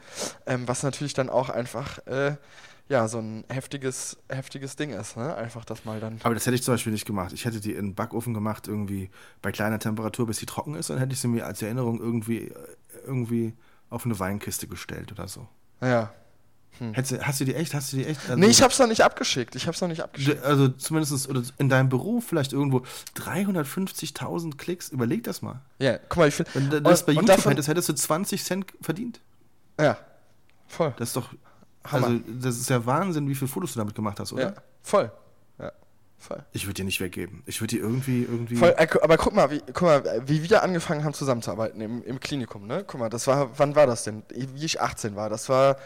[0.45, 1.99] Ähm, was natürlich dann auch einfach.
[2.07, 2.37] Äh,
[2.87, 5.35] ja, so ein heftiges, heftiges Ding ist, ne?
[5.35, 6.19] Einfach das mal dann.
[6.23, 7.33] Aber das hätte ich zum Beispiel nicht gemacht.
[7.33, 9.09] Ich hätte die in den Backofen gemacht, irgendwie
[9.41, 12.53] bei kleiner Temperatur, bis sie trocken ist, dann hätte ich sie mir als Erinnerung irgendwie,
[13.03, 13.55] irgendwie
[13.95, 15.47] auf eine Weinkiste gestellt oder so.
[15.81, 16.11] Ja.
[16.79, 16.93] Hm.
[16.93, 17.73] Hättest, hast du die echt?
[17.73, 18.19] Hast du die echt?
[18.23, 19.55] Also, nee, ich hab's noch nicht abgeschickt.
[19.55, 20.43] Ich hab's noch nicht abgeschickt.
[20.43, 22.83] Also zumindest oder in deinem Büro vielleicht irgendwo
[23.17, 24.89] 350.000 Klicks.
[24.89, 25.61] Überleg das mal.
[25.79, 26.51] Ja, guck mal, ich finde.
[26.53, 29.21] Wenn du das bei YouTube davon, hättest, hättest du 20 Cent verdient.
[29.79, 29.97] Ja,
[30.67, 30.93] voll.
[30.97, 31.29] Das ist doch.
[31.85, 32.07] Hammer.
[32.07, 34.43] Also, das ist ja Wahnsinn, wie viele Fotos du damit gemacht hast, oder?
[34.43, 35.11] Ja, voll.
[36.25, 36.43] Voll.
[36.53, 37.43] Ich würde die nicht weggeben.
[37.45, 38.55] Ich würde die irgendwie, irgendwie.
[38.55, 42.19] Voll, äh, aber guck mal, wie, guck mal, wie wir angefangen haben zusammenzuarbeiten im, im
[42.19, 42.83] Klinikum, ne?
[42.87, 44.23] Guck mal, das war, wann war das denn?
[44.33, 45.29] Wie ich 18 war.
[45.29, 45.77] Das war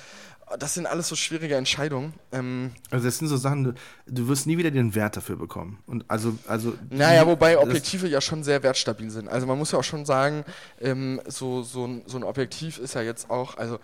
[0.59, 2.13] Das sind alles so schwierige Entscheidungen.
[2.31, 3.73] Ähm, also das sind so Sachen, du,
[4.05, 5.79] du, wirst nie wieder den Wert dafür bekommen.
[5.87, 9.27] Und also, also naja, wobei Objektive ja schon sehr wertstabil sind.
[9.27, 10.45] Also man muss ja auch schon sagen,
[10.79, 13.79] ähm, so, so, ein, so ein Objektiv ist ja jetzt auch, also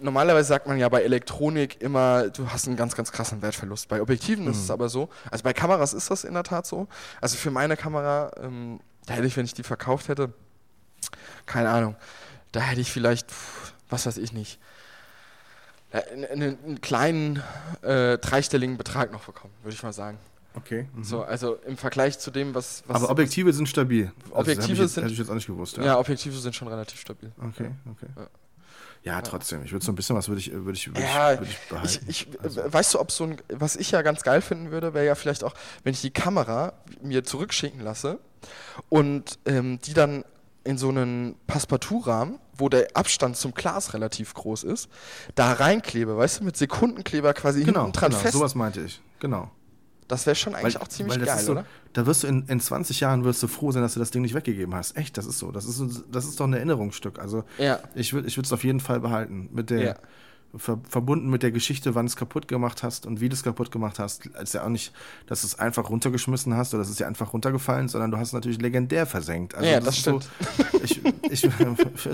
[0.00, 3.88] normalerweise sagt man ja bei Elektronik immer, du hast einen ganz, ganz krassen Wertverlust.
[3.88, 5.08] Bei Objektiven ist es aber so.
[5.30, 6.88] Also bei Kameras ist das in der Tat so.
[7.20, 10.32] Also für meine Kamera, ähm, da hätte ich, wenn ich die verkauft hätte,
[11.46, 11.96] keine Ahnung,
[12.52, 13.26] da hätte ich vielleicht,
[13.88, 14.58] was weiß ich nicht,
[15.92, 17.42] einen, einen kleinen
[17.82, 20.18] äh, dreistelligen Betrag noch bekommen, würde ich mal sagen.
[20.54, 20.88] Okay.
[20.94, 21.04] mhm.
[21.04, 22.82] So, also im Vergleich zu dem, was.
[22.86, 24.06] was Aber Objektive sind stabil.
[24.06, 25.76] Also, das Objektive ich sind- Hätte ich jetzt auch nicht gewusst.
[25.76, 25.98] ja.
[25.98, 27.30] Objektive sind schon relativ stabil.
[27.38, 28.06] Okay, okay.
[28.16, 28.26] Ja.
[29.02, 29.64] Ja, trotzdem.
[29.64, 31.68] Ich würde so ein bisschen was würde ich, würde ich, würde Ja, ich, würde ich
[31.70, 32.04] behalten.
[32.08, 34.70] Ich, ich, Also- äh, weißt du, ob so ein, was ich ja ganz geil finden
[34.72, 38.18] würde, wäre ja vielleicht auch, wenn ich die Kamera mir zurückschicken lasse
[38.90, 40.24] und ähm, die dann
[40.64, 44.88] in so einen Passepartout-Rahmen, wo der Abstand zum Glas relativ groß ist,
[45.34, 48.34] da reinklebe, weißt du, mit Sekundenkleber quasi genau, hinten dran genau fest.
[48.34, 49.00] sowas meinte ich.
[49.18, 49.50] Genau.
[50.08, 51.64] Das wäre schon eigentlich auch ziemlich geil, so, oder?
[51.92, 54.22] Da wirst du in, in 20 Jahren wirst du froh sein, dass du das Ding
[54.22, 54.96] nicht weggegeben hast.
[54.96, 55.52] Echt, das ist so.
[55.52, 57.20] Das ist, das ist doch ein Erinnerungsstück.
[57.20, 57.78] Also Ja.
[57.94, 59.48] ich würde ich es auf jeden Fall behalten.
[59.52, 59.94] Mit der, Ja.
[60.56, 63.42] Ver, verbunden mit der Geschichte, wann du es kaputt gemacht hast und wie du es
[63.42, 64.26] kaputt gemacht hast.
[64.26, 64.92] Ist ja auch nicht,
[65.26, 68.28] dass du es einfach runtergeschmissen hast oder es ist ja einfach runtergefallen, sondern du hast
[68.28, 69.54] es natürlich legendär versenkt.
[69.54, 70.20] Also Ja, das ist So,
[70.82, 71.42] ich, ich,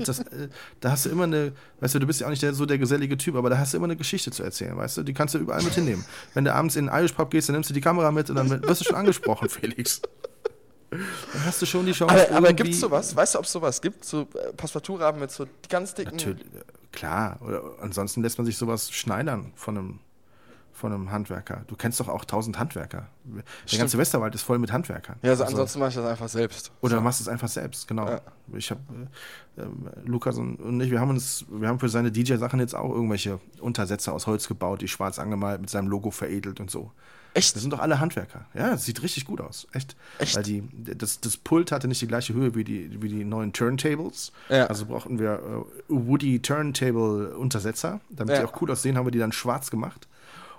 [0.04, 0.48] das, äh,
[0.80, 2.78] da hast du immer eine, weißt du, du bist ja auch nicht der, so der
[2.78, 5.02] gesellige Typ, aber da hast du immer eine Geschichte zu erzählen, weißt du?
[5.02, 6.04] Die kannst du überall mit hinnehmen.
[6.34, 8.36] Wenn du abends in den Irish Pub gehst, dann nimmst du die Kamera mit und
[8.36, 10.02] dann wirst du schon angesprochen, Felix.
[10.90, 12.30] Dann hast du schon die Chance.
[12.30, 13.14] Aber, aber es sowas?
[13.14, 14.04] Weißt du, ob es sowas gibt?
[14.04, 16.16] So äh, Passepartout-Rahmen mit so ganz dicken.
[16.16, 16.44] Natürlich,
[16.96, 17.38] klar.
[17.42, 19.98] Oder ansonsten lässt man sich sowas schneidern von einem,
[20.72, 21.62] von einem Handwerker.
[21.68, 23.06] Du kennst doch auch tausend Handwerker.
[23.24, 23.80] Der Stimmt.
[23.80, 25.16] ganze Westerwald ist voll mit Handwerkern.
[25.22, 26.72] Ja, also Also- ansonsten mache ich das einfach selbst.
[26.80, 27.00] Oder so.
[27.02, 28.08] machst es einfach selbst, genau.
[28.08, 28.20] Ja.
[28.54, 28.80] Ich habe
[29.56, 32.74] äh, ähm, Lukas und, und ich, wir haben uns, wir haben für seine DJ-Sachen jetzt
[32.74, 36.90] auch irgendwelche Untersätze aus Holz gebaut, die schwarz angemalt, mit seinem Logo veredelt und so.
[37.36, 37.54] Echt?
[37.54, 38.46] Das sind doch alle Handwerker.
[38.54, 39.66] Ja, das sieht richtig gut aus.
[39.72, 39.94] Echt.
[40.18, 40.36] Echt?
[40.36, 43.52] Weil die, das, das Pult hatte nicht die gleiche Höhe wie die, wie die neuen
[43.52, 44.32] Turntables.
[44.48, 44.66] Ja.
[44.66, 48.00] Also brauchten wir äh, Woody Turntable Untersetzer.
[48.10, 48.40] Damit Ja.
[48.42, 50.08] die auch cool aussehen, haben wir die dann schwarz gemacht.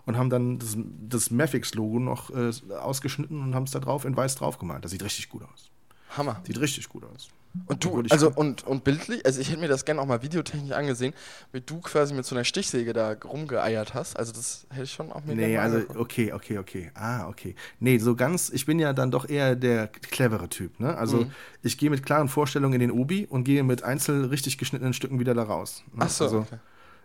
[0.05, 0.77] Und haben dann das,
[1.09, 4.85] das Mafix-Logo noch äh, ausgeschnitten und haben es da drauf in weiß drauf gemalt.
[4.85, 5.69] Das sieht richtig gut aus.
[6.15, 6.39] Hammer.
[6.45, 7.27] Sieht richtig gut aus.
[7.65, 10.71] Und du, also und, und bildlich, also ich hätte mir das gerne auch mal videotechnisch
[10.71, 11.13] angesehen,
[11.51, 14.15] wie du quasi mit so einer Stichsäge da rumgeeiert hast.
[14.17, 15.99] Also das hätte ich schon auch mir Nee, also angeguckt.
[15.99, 16.91] okay, okay, okay.
[16.93, 17.55] Ah, okay.
[17.79, 20.95] Nee, so ganz, ich bin ja dann doch eher der clevere Typ, ne?
[20.97, 21.31] Also Mhm.
[21.63, 25.19] ich gehe mit klaren Vorstellungen in den Obi und gehe mit einzeln richtig geschnittenen Stücken
[25.19, 25.83] wieder da raus.
[25.93, 26.03] Ne?
[26.05, 26.57] Ach so, Also okay.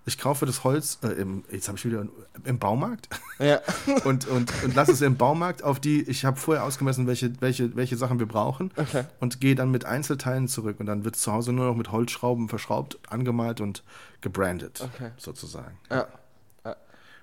[0.04, 2.06] Ich kaufe das Holz äh, im, jetzt habe ich wieder
[2.44, 3.60] im Baumarkt Ja.
[4.04, 7.76] und, und, und lasse es im Baumarkt auf die, ich habe vorher ausgemessen, welche, welche,
[7.76, 9.04] welche Sachen wir brauchen Okay.
[9.20, 11.92] und gehe dann mit Einzelteilen zurück und dann wird es zu Hause nur noch mit
[11.92, 13.82] Holzschrauben verschraubt, angemalt und
[14.20, 15.10] gebrandet, Okay.
[15.16, 15.78] sozusagen.
[15.90, 16.06] ja.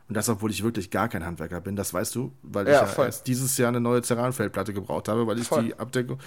[0.08, 2.98] Und das, obwohl ich wirklich gar kein Handwerker bin, das weißt du, weil Ja, ich
[2.98, 5.66] ja erst dieses Jahr eine neue Ceranfeldplatte gebraucht habe, weil ich Voll.
[5.66, 6.18] die Abdeckung,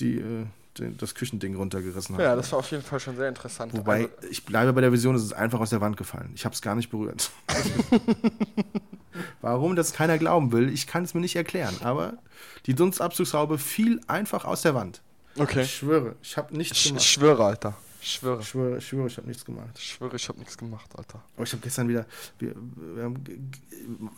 [0.00, 0.46] die, äh,
[0.78, 2.22] die, das Küchending runtergerissen habe.
[2.24, 3.72] ja, das war auf jeden Fall schon sehr interessant.
[3.76, 6.30] Wobei, Also, ich bleibe bei der Vision, es ist einfach aus der Wand gefallen.
[6.34, 7.30] Ich habe es gar nicht berührt.
[9.40, 11.74] Warum das keiner glauben will, ich kann es mir nicht erklären.
[11.82, 12.14] Aber
[12.66, 15.02] die Dunstabzugshaube fiel einfach aus der Wand.
[15.38, 15.62] okay.
[15.62, 17.04] Ich schwöre, ich habe nichts Ich, ich gemacht.
[17.04, 17.74] schwöre, Alter.
[18.08, 18.40] Ich schwöre.
[18.40, 19.68] Ich schwöre, schwöre, ich habe nichts gemacht.
[19.76, 21.22] Ich schwöre, ich habe nichts gemacht, Alter.
[21.36, 22.06] Aber ich habe gestern wieder.
[22.38, 22.54] Wir,
[22.94, 23.22] wir haben,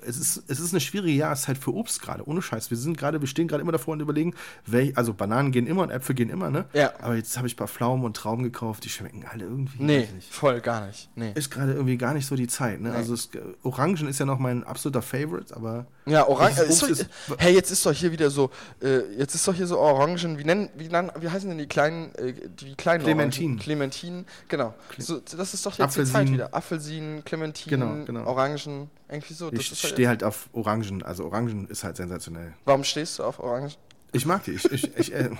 [0.06, 2.70] es, ist, es ist eine schwierige Jahreszeit für Obst gerade, ohne Scheiß.
[2.70, 5.82] Wir sind gerade, wir stehen gerade immer davor und überlegen, welch, also Bananen gehen immer
[5.82, 6.66] und Äpfel gehen immer, ne?
[6.72, 6.92] Ja.
[7.00, 9.82] Aber jetzt habe ich ein paar Pflaumen und Trauben gekauft, die schmecken alle irgendwie.
[9.82, 10.32] Nee, nicht.
[10.32, 11.10] voll gar nicht.
[11.16, 11.32] Nee.
[11.34, 12.90] Ist gerade irgendwie gar nicht so die Zeit, ne?
[12.90, 12.96] Nee.
[12.96, 13.28] Also es,
[13.64, 15.88] Orangen ist ja noch mein absoluter Favorite, aber.
[16.06, 16.64] Ja, Orange.
[16.64, 19.80] Dieses Ist hey, jetzt ist doch hier wieder so, äh, jetzt ist doch hier so
[19.80, 23.56] Orangen, wie nennen, wie, nennen, wie heißen denn die kleinen, äh, die kleinen Clementinen.
[23.56, 23.79] Orangen?
[23.80, 24.74] Clementinen, genau.
[24.98, 26.34] So, das ist doch jetzt die Zeit Apfelsinen.
[26.34, 26.54] wieder.
[26.54, 28.26] Apfelsinen, Clementinen, Genau, genau.
[28.30, 29.50] Orangen, irgendwie so.
[29.52, 31.02] Ich doch stehe halt auf Orangen.
[31.02, 32.52] Also Orangen ist halt sensationell.
[32.64, 33.72] warum stehst du auf Orangen?
[34.12, 34.52] Ich mag die.
[34.52, 35.30] Ich, ich, ich, äh,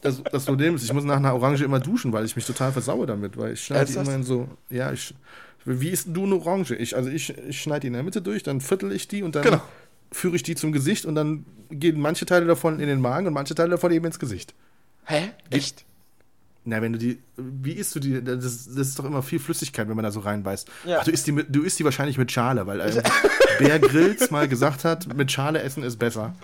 [0.00, 2.72] das, das Problem ist, ich muss nach einer Orange immer duschen, weil ich mich total
[2.72, 5.14] versaue damit, weil ich schneide die immer in so, ja, ich,
[5.64, 6.74] wie ist denn du eine Orange?
[6.74, 9.34] Ich, also ich, ich schneide die in der Mitte durch, dann viertel ich die und
[9.36, 9.62] dann Genau.
[10.10, 13.32] führe ich die zum Gesicht und dann gehen manche Teile davon in den Magen und
[13.32, 14.54] manche Teile davon eben ins Gesicht.
[15.04, 15.30] Hä?
[15.50, 15.84] Echt?
[16.64, 18.22] Na, wenn du die, wie isst du die?
[18.22, 20.68] Das, das ist doch immer viel Flüssigkeit, wenn man da so reinbeißt.
[20.86, 20.98] Ja.
[21.00, 23.02] Ach, du isst die, mit, du isst die wahrscheinlich mit Schale, weil ähm,
[23.58, 26.36] Bär Grills mal gesagt hat, mit Schale essen ist besser.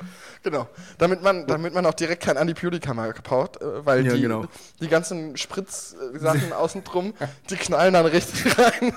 [0.42, 0.68] Genau.
[0.98, 4.46] Damit man, damit man auch direkt kein Antibiotika mehr braucht, äh, weil Ja, die, genau.
[4.80, 7.14] die ganzen Spritzsachen außen drum,
[7.50, 8.92] die knallen dann richtig rein.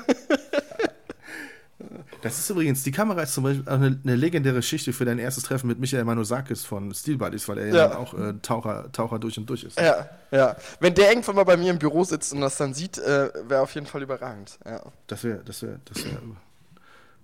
[2.21, 5.17] Das ist übrigens, die Kamera ist zum Beispiel auch eine, eine legendäre Geschichte für dein
[5.19, 7.97] erstes Treffen mit Michael Manosakis von Steel Buddies, weil er ja, Ja.
[7.97, 9.79] auch äh, Taucher, Taucher durch und durch ist.
[9.79, 10.55] Ja, ja.
[10.79, 13.61] Wenn der irgendwann mal bei mir im Büro sitzt und das dann sieht, äh, wäre
[13.61, 14.59] auf jeden Fall überragend.
[14.65, 14.81] Ja.
[15.07, 16.19] Das wäre, das wäre, das wäre.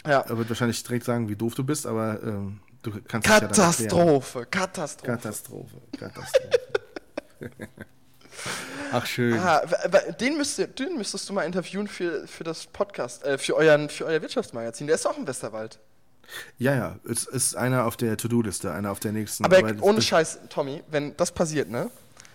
[0.06, 0.22] ja.
[0.22, 3.40] Er wird wahrscheinlich direkt sagen, wie doof du bist, aber ähm, du kannst es ja.
[3.42, 5.12] Katastrophe, Katastrophe.
[5.12, 6.60] Katastrophe, Katastrophe.
[8.92, 9.40] Ach, schön.
[9.40, 9.62] Ah,
[10.20, 13.90] den, müsst ihr, den müsstest du mal interviewen für, für das Podcast, äh, für, euren,
[13.90, 14.88] für euer Wirtschaftsmagazin.
[14.88, 15.80] Der ist auch im Westerwald.
[16.58, 19.46] Ja, ja, es ist einer auf der To-Do-Liste, einer auf der nächsten.
[19.46, 21.90] Aber ohne Scheiß, Tommy, wenn das passiert, ne?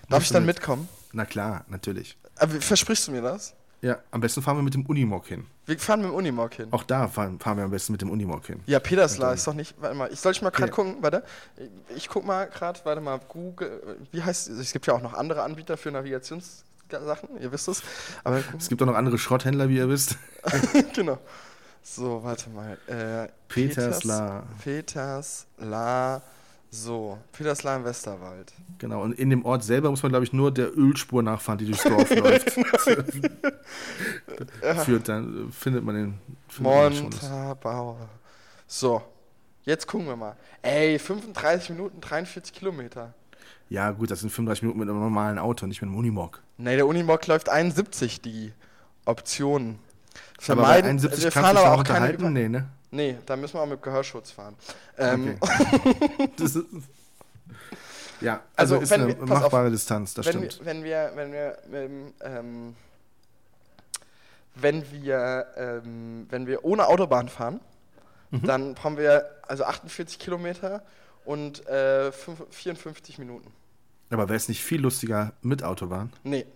[0.09, 0.57] Darf ich dann mit?
[0.57, 0.88] mitkommen?
[1.12, 2.16] Na klar, natürlich.
[2.36, 3.55] Aber versprichst du mir das?
[3.83, 5.45] Ja, am besten fahren wir mit dem Unimog hin.
[5.66, 6.68] Wir fahren mit dem Unimog hin.
[6.70, 8.61] Auch da fahren, fahren wir am besten mit dem Unimog hin.
[8.66, 9.74] Ja, Peterslar ist doch nicht.
[9.80, 10.74] Warte mal, ich soll ich mal gerade Ja.
[10.74, 11.24] gucken, warte.
[11.97, 13.99] Ich guck mal gerade, warte mal, Google.
[14.12, 14.72] Wie heißt es?
[14.72, 17.83] gibt ja auch noch andere Anbieter für Navigationssachen, ihr wisst es.
[18.22, 20.16] Aber Es gibt auch noch andere Schrotthändler, wie ihr wisst.
[20.95, 21.18] genau.
[21.83, 22.78] So, warte mal.
[22.87, 24.45] Äh, Peterslar.
[24.62, 26.22] Peters, Peterslar.
[26.75, 28.51] So, Peterslar im Westerwald.
[28.79, 31.66] Genau, und in dem Ort selber muss man, glaube ich, nur der Ölspur nachfahren, die
[31.66, 32.51] durchs Dorf läuft.
[34.87, 36.14] Führt dann, findet man den.
[36.59, 38.09] Montabaur.
[38.66, 39.03] So,
[39.64, 40.35] jetzt gucken wir mal.
[40.62, 43.12] Ey, 35 Minuten, 43 Kilometer.
[43.68, 46.41] Ja, gut, das sind 35 Minuten mit einem normalen Auto, nicht mit einem Unimog.
[46.57, 48.51] Ne, der Unimog läuft 71, die
[49.05, 49.79] Optionen.
[50.37, 52.12] Aber Vermeiden, 71 wir fahren aber auch keine?
[52.12, 52.70] Über Nee, ne?
[52.93, 54.55] Nee, da müssen wir auch mit Gehörschutz fahren.
[54.99, 55.38] Ähm,
[56.36, 56.66] Das ist,
[58.20, 60.59] ja, also, Also, ist eine wir- pass auf, machbare Distanz, das wenn, stimmt.
[60.61, 62.76] wir, wenn wir, wenn wir, ähm, ähm,
[64.55, 67.61] wenn wir, ähm, wenn wir ohne Autobahn fahren,
[68.30, 68.43] Mhm.
[68.47, 70.82] dann brauchen wir also 48 Kilometer
[71.24, 73.51] und äh, fünf- 54 Minuten.
[74.11, 76.12] Aber wäre es nicht viel lustiger mit Autobahn?
[76.22, 76.47] Nee.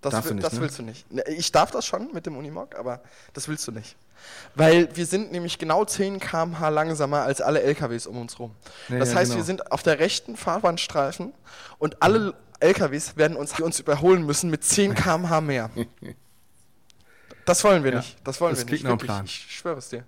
[0.00, 0.60] Das, Darfst du will, nicht, das ne?
[0.60, 1.12] willst du nicht.
[1.12, 3.00] Ne, Ich darf das schon mit dem Unimog, aber
[3.32, 3.96] das willst du nicht.
[4.54, 8.54] Weil wir sind nämlich genau 10 km/h langsamer als alle LKWs um uns rum.
[8.88, 9.40] Ja, das ja, heißt, genau.
[9.40, 11.32] wir sind auf der rechten Fahrbahnstreifen
[11.78, 15.70] und alle LKWs werden uns, uns überholen müssen mit 10 km/h mehr.
[17.44, 18.18] Das wollen wir Ja, nicht.
[18.26, 18.82] Das wollen das wir nicht.
[18.82, 19.06] nach Wirklich.
[19.06, 19.24] Plan.
[19.24, 20.04] Ich schwöre es dir.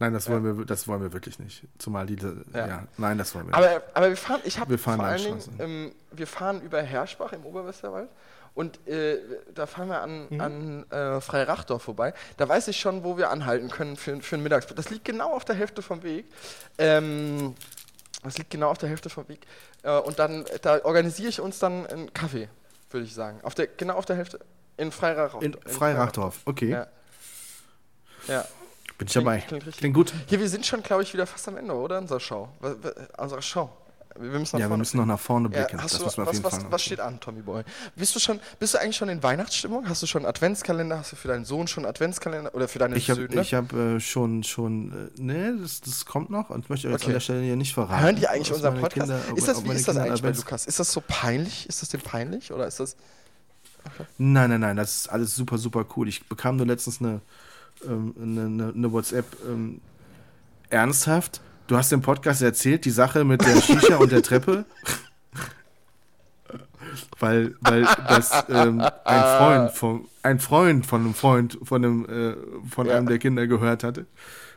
[0.00, 1.62] Nein, das wollen, wir, das wollen wir wirklich nicht.
[1.78, 2.16] Zumal die,
[2.52, 2.66] ja.
[2.66, 2.88] Ja.
[2.96, 3.68] nein, das wollen wir nicht.
[3.76, 5.22] Aber, aber wir fahren, ich habe vor allen.
[5.22, 8.08] Dingen, ähm, wir fahren über Herschbach im Oberwesterwald
[8.54, 9.18] und äh,
[9.54, 10.40] da fahren wir an, Mhm.
[10.40, 12.12] an äh, Freirachdorf vorbei.
[12.36, 14.78] Da weiß ich schon, wo wir anhalten können für, für einen Mittagsbrot.
[14.78, 16.26] Das liegt genau auf der Hälfte vom Weg.
[16.78, 17.54] Ähm,
[18.22, 19.46] das liegt genau auf der Hälfte vom Weg.
[19.82, 22.48] Äh, und dann, da organisiere ich uns dann einen Kaffee,
[22.90, 23.40] würde ich sagen.
[23.42, 24.40] Auf der, genau auf der Hälfte.
[24.76, 25.42] In Freirachdorf.
[25.44, 26.70] In Freirachdorf, okay.
[26.70, 26.86] Ja.
[28.28, 28.44] Ja.
[28.98, 29.38] Bin ich Klingt- dabei.
[29.40, 29.76] klingt.
[29.78, 30.12] Klingt gut.
[30.26, 31.98] Hier, wir sind schon, glaube ich, wieder fast am Ende, oder?
[31.98, 32.48] Unserer Show.
[33.16, 33.70] Unserer Show.
[34.18, 35.82] Wir müssen nach Ja, wir müssen noch nach vorne ja, blicken.
[35.82, 37.62] hast das du, müssen wir auf was, jeden was, Fall was steht an, Tommy Boy?
[37.94, 39.88] Bist du schon, bist du eigentlich schon in Weihnachtsstimmung?
[39.88, 40.98] Hast du schon einen Adventskalender?
[40.98, 43.40] Hast du für deinen Sohn schon Adventskalender oder für deine Ich habe Söhne?
[43.40, 46.96] ich hab, äh, schon, schon, äh, ne, das, das kommt noch und ich möchte jetzt
[47.02, 47.06] Okay.
[47.06, 48.02] an der Stelle hier nicht verraten.
[48.02, 49.10] Hören die eigentlich unseren Podcast?
[49.10, 50.66] Kinder- ist das, wie ist das Kinder eigentlich bei Lukas?
[50.66, 51.68] Ist das so peinlich?
[51.68, 52.96] Ist das dem peinlich oder ist das?
[54.18, 56.08] Nein, nein, nein, das ist alles super, super cool.
[56.08, 57.20] Ich bekam nur letztens eine,
[57.86, 59.24] ähm, eine, eine, eine WhatsApp.
[59.46, 59.80] Ähm,
[60.68, 61.40] ernsthaft?
[61.70, 64.64] Du hast im Podcast erzählt, die Sache mit der Shisha und der Treppe?
[67.20, 72.68] weil, weil das ähm, ein Freund von ein Freund von einem Freund von einem äh,
[72.68, 72.96] von Ja.
[72.96, 74.06] einem der Kinder gehört hatte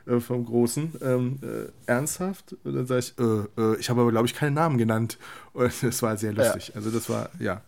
[0.07, 2.55] äh, vom Großen ähm, äh, ernsthaft?
[2.63, 5.19] Und dann sage ich äh, äh, ich habe aber glaube ich keinen Namen genannt.
[5.53, 6.71] Und das war sehr lustig.
[6.75, 7.61] Also das war ja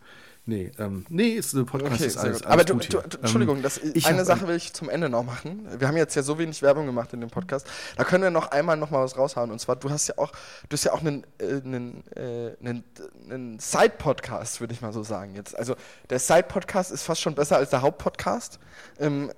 [0.48, 2.46] nee ähm, nee ist der Podcast Okay, ist alles, gut.
[2.48, 4.74] alles Aber du, gut du, du, Ähm, Entschuldigung, das, ich eine hab- Sache will ich
[4.74, 5.68] zum Ende noch machen.
[5.80, 7.68] Wir haben jetzt ja so wenig Werbung gemacht in dem Podcast.
[7.98, 9.52] Da können wir noch einmal noch mal was raushauen.
[9.52, 10.32] Und zwar, du hast ja auch,
[10.70, 12.84] du hast ja auch einen, äh, einen, äh, einen,
[13.30, 15.58] einen Side-Podcast, würde ich mal so sagen jetzt.
[15.58, 15.76] Also
[16.10, 18.60] der Side-Podcast ist fast schon besser als der Hauptpodcast.
[19.00, 19.32] Ähm,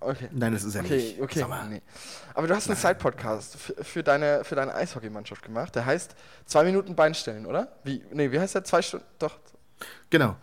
[0.00, 0.28] okay.
[0.32, 1.44] nein das ist ja Okay, nicht okay.
[1.46, 1.68] Mal.
[1.68, 1.82] Nee.
[2.34, 5.74] Aber du hast einen Side-Podcast für, für deine, für deine Eishockeymannschaft gemacht.
[5.74, 6.14] Der heißt
[6.44, 7.72] zwei Minuten Beinstellen, oder?
[7.82, 8.64] Wie, nee, wie heißt der?
[8.64, 9.06] Zwei Stunden?
[9.18, 9.38] Doch.
[10.10, 10.36] Genau.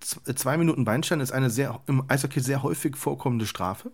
[0.00, 3.90] Z- Zwei Minuten Beinstein ist eine sehr im Eishockey sehr häufig vorkommende Strafe.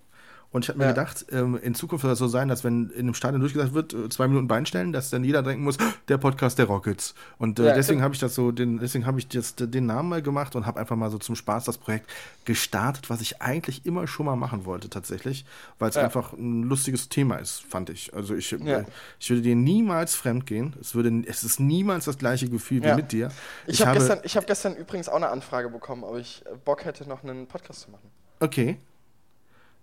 [0.50, 0.90] Und ich habe mir Ja.
[0.92, 3.92] gedacht, ähm, in Zukunft soll das so sein, dass wenn in einem Stadion durchgesagt wird,
[3.92, 5.76] äh, zwei Minuten Beinstellen, dass dann jeder denken muss,
[6.08, 7.14] der Podcast der Rockets.
[7.36, 10.08] Und äh, Ja, deswegen habe ich das so, den, deswegen habe ich das, den Namen
[10.08, 12.08] mal gemacht und habe einfach mal so zum Spaß das Projekt
[12.46, 15.44] gestartet, was ich eigentlich immer schon mal machen wollte tatsächlich,
[15.78, 16.04] weil es Ja.
[16.04, 18.14] einfach ein lustiges Thema ist, fand ich.
[18.14, 18.84] Also ich, äh,
[19.20, 20.74] ich würde dir niemals fremd gehen.
[20.80, 23.28] Es würde, es ist niemals das gleiche Gefühl wie mit dir.
[23.66, 27.06] Ich, habe gestern, ich hab gestern übrigens auch eine Anfrage bekommen, ob ich Bock hätte,
[27.06, 28.08] noch einen Podcast zu machen.
[28.40, 28.78] Okay.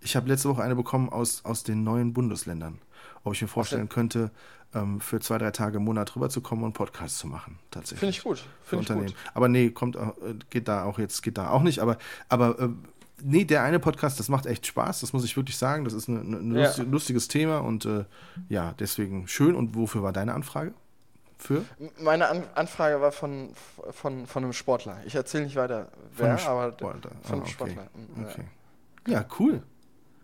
[0.06, 2.80] Ich habe letzte Woche eine bekommen aus, aus den neuen Bundesländern.
[3.24, 4.30] Ob ich mir vorstellen könnte,
[4.76, 7.99] ähm, für zwei, drei Tage im Monat rüberzukommen und Podcast zu machen, tatsächlich.
[7.99, 8.38] Finde ich gut.
[8.64, 9.08] Finde ich Unternehmen.
[9.08, 9.16] gut.
[9.34, 10.01] Aber nee, kommt, äh,
[10.51, 11.80] geht da auch jetzt, geht da auch nicht.
[11.80, 11.97] Aber,
[12.30, 12.70] aber äh,
[13.24, 15.86] nee, der eine Podcast, das macht echt Spaß, das muss ich wirklich sagen.
[15.86, 16.68] Das ist ein Ja.
[16.70, 18.06] lusti- lustiges Thema und äh,
[18.47, 19.56] ja, deswegen schön.
[19.56, 20.74] Und wofür war deine Anfrage?
[21.39, 21.66] Für?
[21.99, 23.49] Meine An Anfrage war von,
[23.91, 24.99] von, von einem Sportler.
[25.06, 27.12] Ich erzähle nicht weiter, wer, einem aber Sportler.
[27.12, 27.51] von Ah, einem okay.
[27.51, 27.88] Sportler.
[28.16, 28.43] Mhm, Okay.
[29.08, 29.62] Ja, cool.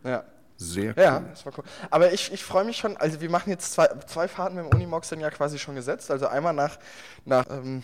[0.04, 0.10] Ja.
[0.10, 0.24] ja.
[0.58, 1.26] Sehr Ja, cool.
[1.32, 1.64] das war cool.
[1.89, 4.72] Aber ich, ich freue mich schon, also wir machen jetzt zwei, zwei Fahrten mit dem
[4.72, 6.12] Unimox sind ja quasi schon gesetzt.
[6.12, 6.78] Also einmal nach,
[7.26, 7.82] nach, ähm,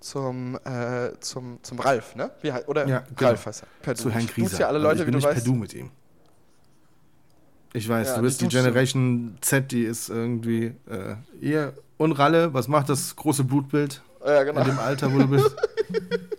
[0.00, 2.30] zum, äh, zum, zum Ralf, ne?
[2.40, 3.30] Wie, oder Ja, genau.
[3.30, 3.68] Ralf heißt er.
[3.82, 4.10] Per Zu Du.
[4.14, 4.48] Herrn Krieser.
[4.50, 5.44] duze ja alle Also Leute, ich bin wie du nicht per.
[5.44, 5.90] Du mit ihm.
[7.72, 8.50] Ich weiß, Ja, du bist die du.
[8.50, 14.44] Generation Z, die ist irgendwie äh, ihr und Ralle, was macht das große Blutbild Ja,
[14.44, 14.60] genau.
[14.60, 15.56] in dem Alter, wo du bist?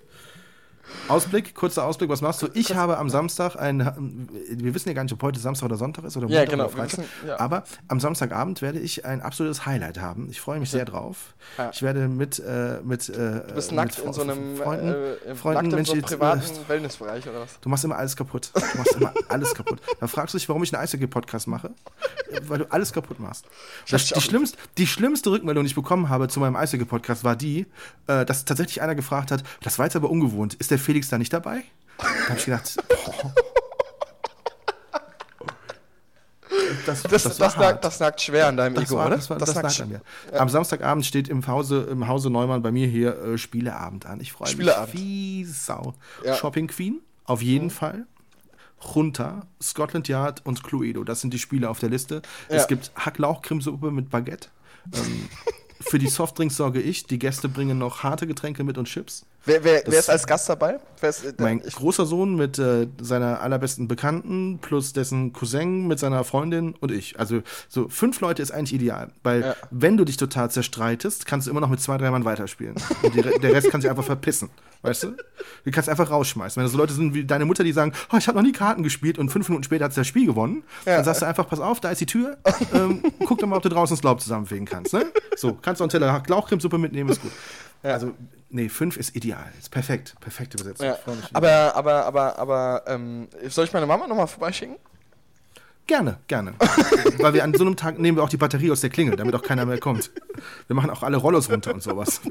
[1.07, 2.47] Ausblick, kurzer Ausblick, was machst du?
[2.53, 6.03] Ich habe am Samstag ein, wir wissen ja gar nicht, ob heute Samstag oder Sonntag
[6.05, 6.99] ist oder Ja, Montag genau, oder Freitag.
[6.99, 7.39] wissen- ja.
[7.39, 10.27] Aber am Samstagabend werde ich ein absolutes Highlight haben.
[10.29, 11.33] Ich freue mich sehr drauf.
[11.57, 11.69] Ja.
[11.73, 13.13] Ich werde mit, äh, mit, äh,
[13.47, 14.87] Du bist mit nackt Fre- in so einem, Freunden,
[15.27, 17.59] äh, Freunden, nackt in so einem privaten äh, Wellnessbereich oder was?
[17.59, 18.51] Du machst immer alles kaputt.
[18.53, 19.79] Du machst immer alles kaputt.
[19.99, 21.71] Da fragst du dich, warum ich einen Eishockey-Podcast mache.
[22.47, 23.45] Weil du alles kaputt machst.
[23.89, 27.65] Das, die, schlimmste, die schlimmste Rückmeldung, die ich bekommen habe zu meinem Eishockey-Podcast, war die,
[28.07, 31.17] äh, dass tatsächlich einer gefragt hat, das war jetzt aber ungewohnt, ist der Felix da
[31.17, 31.63] nicht dabei?
[31.97, 33.33] Da habe ich gedacht, boah.
[36.85, 39.17] Das, Das, das, das, nagt, das nagt schwer an deinem Ego, war, oder?
[39.17, 40.01] das war, das lag an mir.
[40.33, 44.19] Am Samstagabend steht im Hause, im Hause Neumann bei mir hier äh, Spieleabend an.
[44.19, 45.93] Ich freue mich wie Sau.
[46.23, 46.33] Ja.
[46.33, 46.37] Mhm.
[46.37, 48.05] Shopping Queen, auf jeden Fall.
[48.81, 51.03] Junta, Scotland Yard und Cluedo.
[51.03, 52.21] Das sind die Spiele auf der Liste.
[52.49, 52.55] Ja.
[52.55, 54.49] Es gibt Hacklauchcremesuppe mit Baguette.
[54.93, 55.29] Ähm,
[55.81, 57.05] für die Softdrinks sorge ich.
[57.05, 59.25] Die Gäste bringen noch harte Getränke mit und Chips.
[59.45, 60.79] Wer, wer, wer ist als Gast dabei?
[61.01, 65.97] Ist, äh, Mein ich, großer Sohn mit äh, seiner allerbesten Bekannten plus dessen Cousin mit
[65.97, 67.17] seiner Freundin und ich.
[67.19, 69.55] Also so fünf Leute ist eigentlich ideal, weil Ja.
[69.71, 72.75] wenn du dich total zerstreitest, kannst du immer noch mit zwei, drei Mann weiterspielen.
[73.01, 74.49] Und die, der Rest kann sich einfach verpissen,
[74.81, 75.15] weißt du?
[75.63, 76.57] Du kannst einfach rausschmeißen.
[76.59, 78.51] Wenn das so Leute sind wie deine Mutter, die sagen, oh, ich habe noch nie
[78.51, 80.97] Karten gespielt und fünf Minuten später hat sie das Spiel gewonnen, Ja.
[80.97, 82.37] dann sagst du einfach, pass auf, da ist die Tür,
[82.73, 84.93] ähm, guck doch mal, ob du draußen das Laub zusammenfegen kannst.
[84.93, 85.05] Ne?
[85.37, 87.31] So, kannst du einen Teller Lauchcremesuppe mitnehmen, ist gut.
[87.83, 88.13] Also,
[88.49, 89.45] nee, fünf ist ideal.
[89.57, 90.15] Ist perfekt.
[90.19, 90.87] Perfekte Besetzung.
[90.87, 90.97] ja.
[91.33, 94.75] Aber, aber, aber, aber, ähm, soll ich meine Mama nochmal vorbeischicken?
[95.87, 96.53] Gerne, gerne.
[97.17, 99.33] Weil wir an so einem Tag nehmen wir auch die Batterie aus der Klingel, damit
[99.33, 100.11] auch keiner mehr kommt.
[100.67, 102.21] Wir machen auch alle Rollos runter und sowas.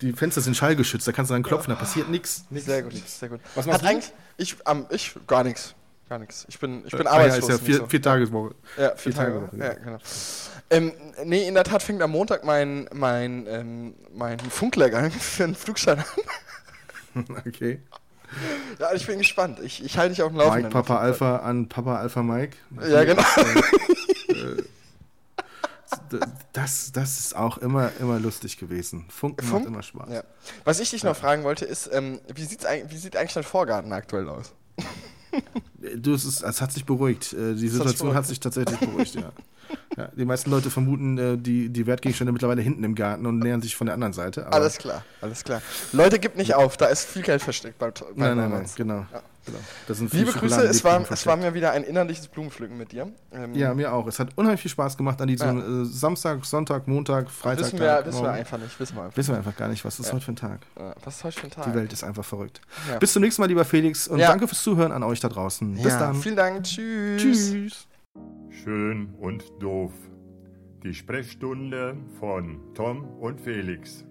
[0.00, 2.44] Die Fenster sind schallgeschützt, da kannst du dann klopfen, da passiert nichts.
[2.50, 3.40] Sehr gut, sehr gut.
[3.54, 3.88] Was Hat machst du?
[3.88, 5.74] eigentlich, ich, ähm, ich, gar nichts.
[6.08, 6.46] Gar nichts.
[6.48, 7.48] Ich bin, ich bin Ah ja, arbeitslos.
[7.48, 7.86] ist ja vier, so.
[7.86, 8.54] vier Tageswoche.
[8.76, 9.48] Ja, vier Vier Tage.
[9.50, 9.64] Tage.
[9.64, 9.98] Ja, genau.
[10.70, 10.92] Ähm,
[11.24, 15.98] nee, in der Tat fängt am Montag mein, mein, ähm, mein Funklehrgang für einen Flugschein
[15.98, 16.04] an.
[17.46, 17.80] Okay.
[18.78, 19.58] Ja, ich bin gespannt.
[19.60, 20.64] Ich, ich halte dich auf dem Laufenden.
[20.64, 22.58] Mike Papa Alpha an Papa Alpha Mike.
[22.86, 23.22] Ja, genau.
[26.52, 29.06] Das, das ist auch immer, immer lustig gewesen.
[29.08, 29.62] Funken Funk?
[29.62, 30.12] macht immer Spaß.
[30.12, 30.24] Ja.
[30.64, 33.92] Was ich dich noch fragen wollte, ist, ähm, wie, sieht's, wie sieht eigentlich dein Vorgarten
[33.92, 34.52] aktuell aus?
[35.96, 37.32] Du, es, ist, es hat sich beruhigt.
[37.32, 39.30] Äh, Die Situation hat sich tatsächlich beruhigt, ja.
[39.96, 40.08] ja.
[40.16, 43.76] Die meisten Leute vermuten äh, die, die Wertgegenstände mittlerweile hinten im Garten und nähern sich
[43.76, 44.52] von der anderen Seite.
[44.52, 45.62] Alles klar, alles klar.
[45.92, 49.06] Leute, gibt nicht auf, da ist viel Geld versteckt bei, bei Nein, nein, nein, genau.
[49.12, 49.22] Ja.
[49.46, 49.58] Genau.
[49.88, 52.92] Das sind viele Liebe Grüße, es war, es war mir wieder ein innerliches Blumenpflücken mit
[52.92, 53.10] dir.
[53.32, 54.06] Ähm, Ja, mir auch.
[54.06, 57.66] Es hat unheimlich viel Spaß gemacht an diesem äh, Samstag, Sonntag, Montag, Freitag.
[57.66, 59.16] wissen, wir, Tag, wissen wir einfach nicht, wissen wir einfach.
[59.16, 60.12] Wissen wir einfach gar nicht, was ist Ja.
[60.12, 60.60] heute für ein Tag.
[60.78, 61.64] Ja, was ist heute für ein Tag?
[61.64, 62.60] Die Welt ist einfach verrückt.
[62.90, 62.98] Ja.
[62.98, 64.08] Bis zum nächsten Mal, lieber Felix.
[64.08, 64.28] Und Ja.
[64.28, 65.74] danke fürs Zuhören an euch da draußen.
[65.74, 66.14] Bis ja, dann.
[66.16, 67.22] Vielen Dank, tschüss.
[67.22, 67.86] Tschüss.
[68.50, 69.92] Schön und doof.
[70.82, 74.04] Die Sprechstunde von Tom und Felix.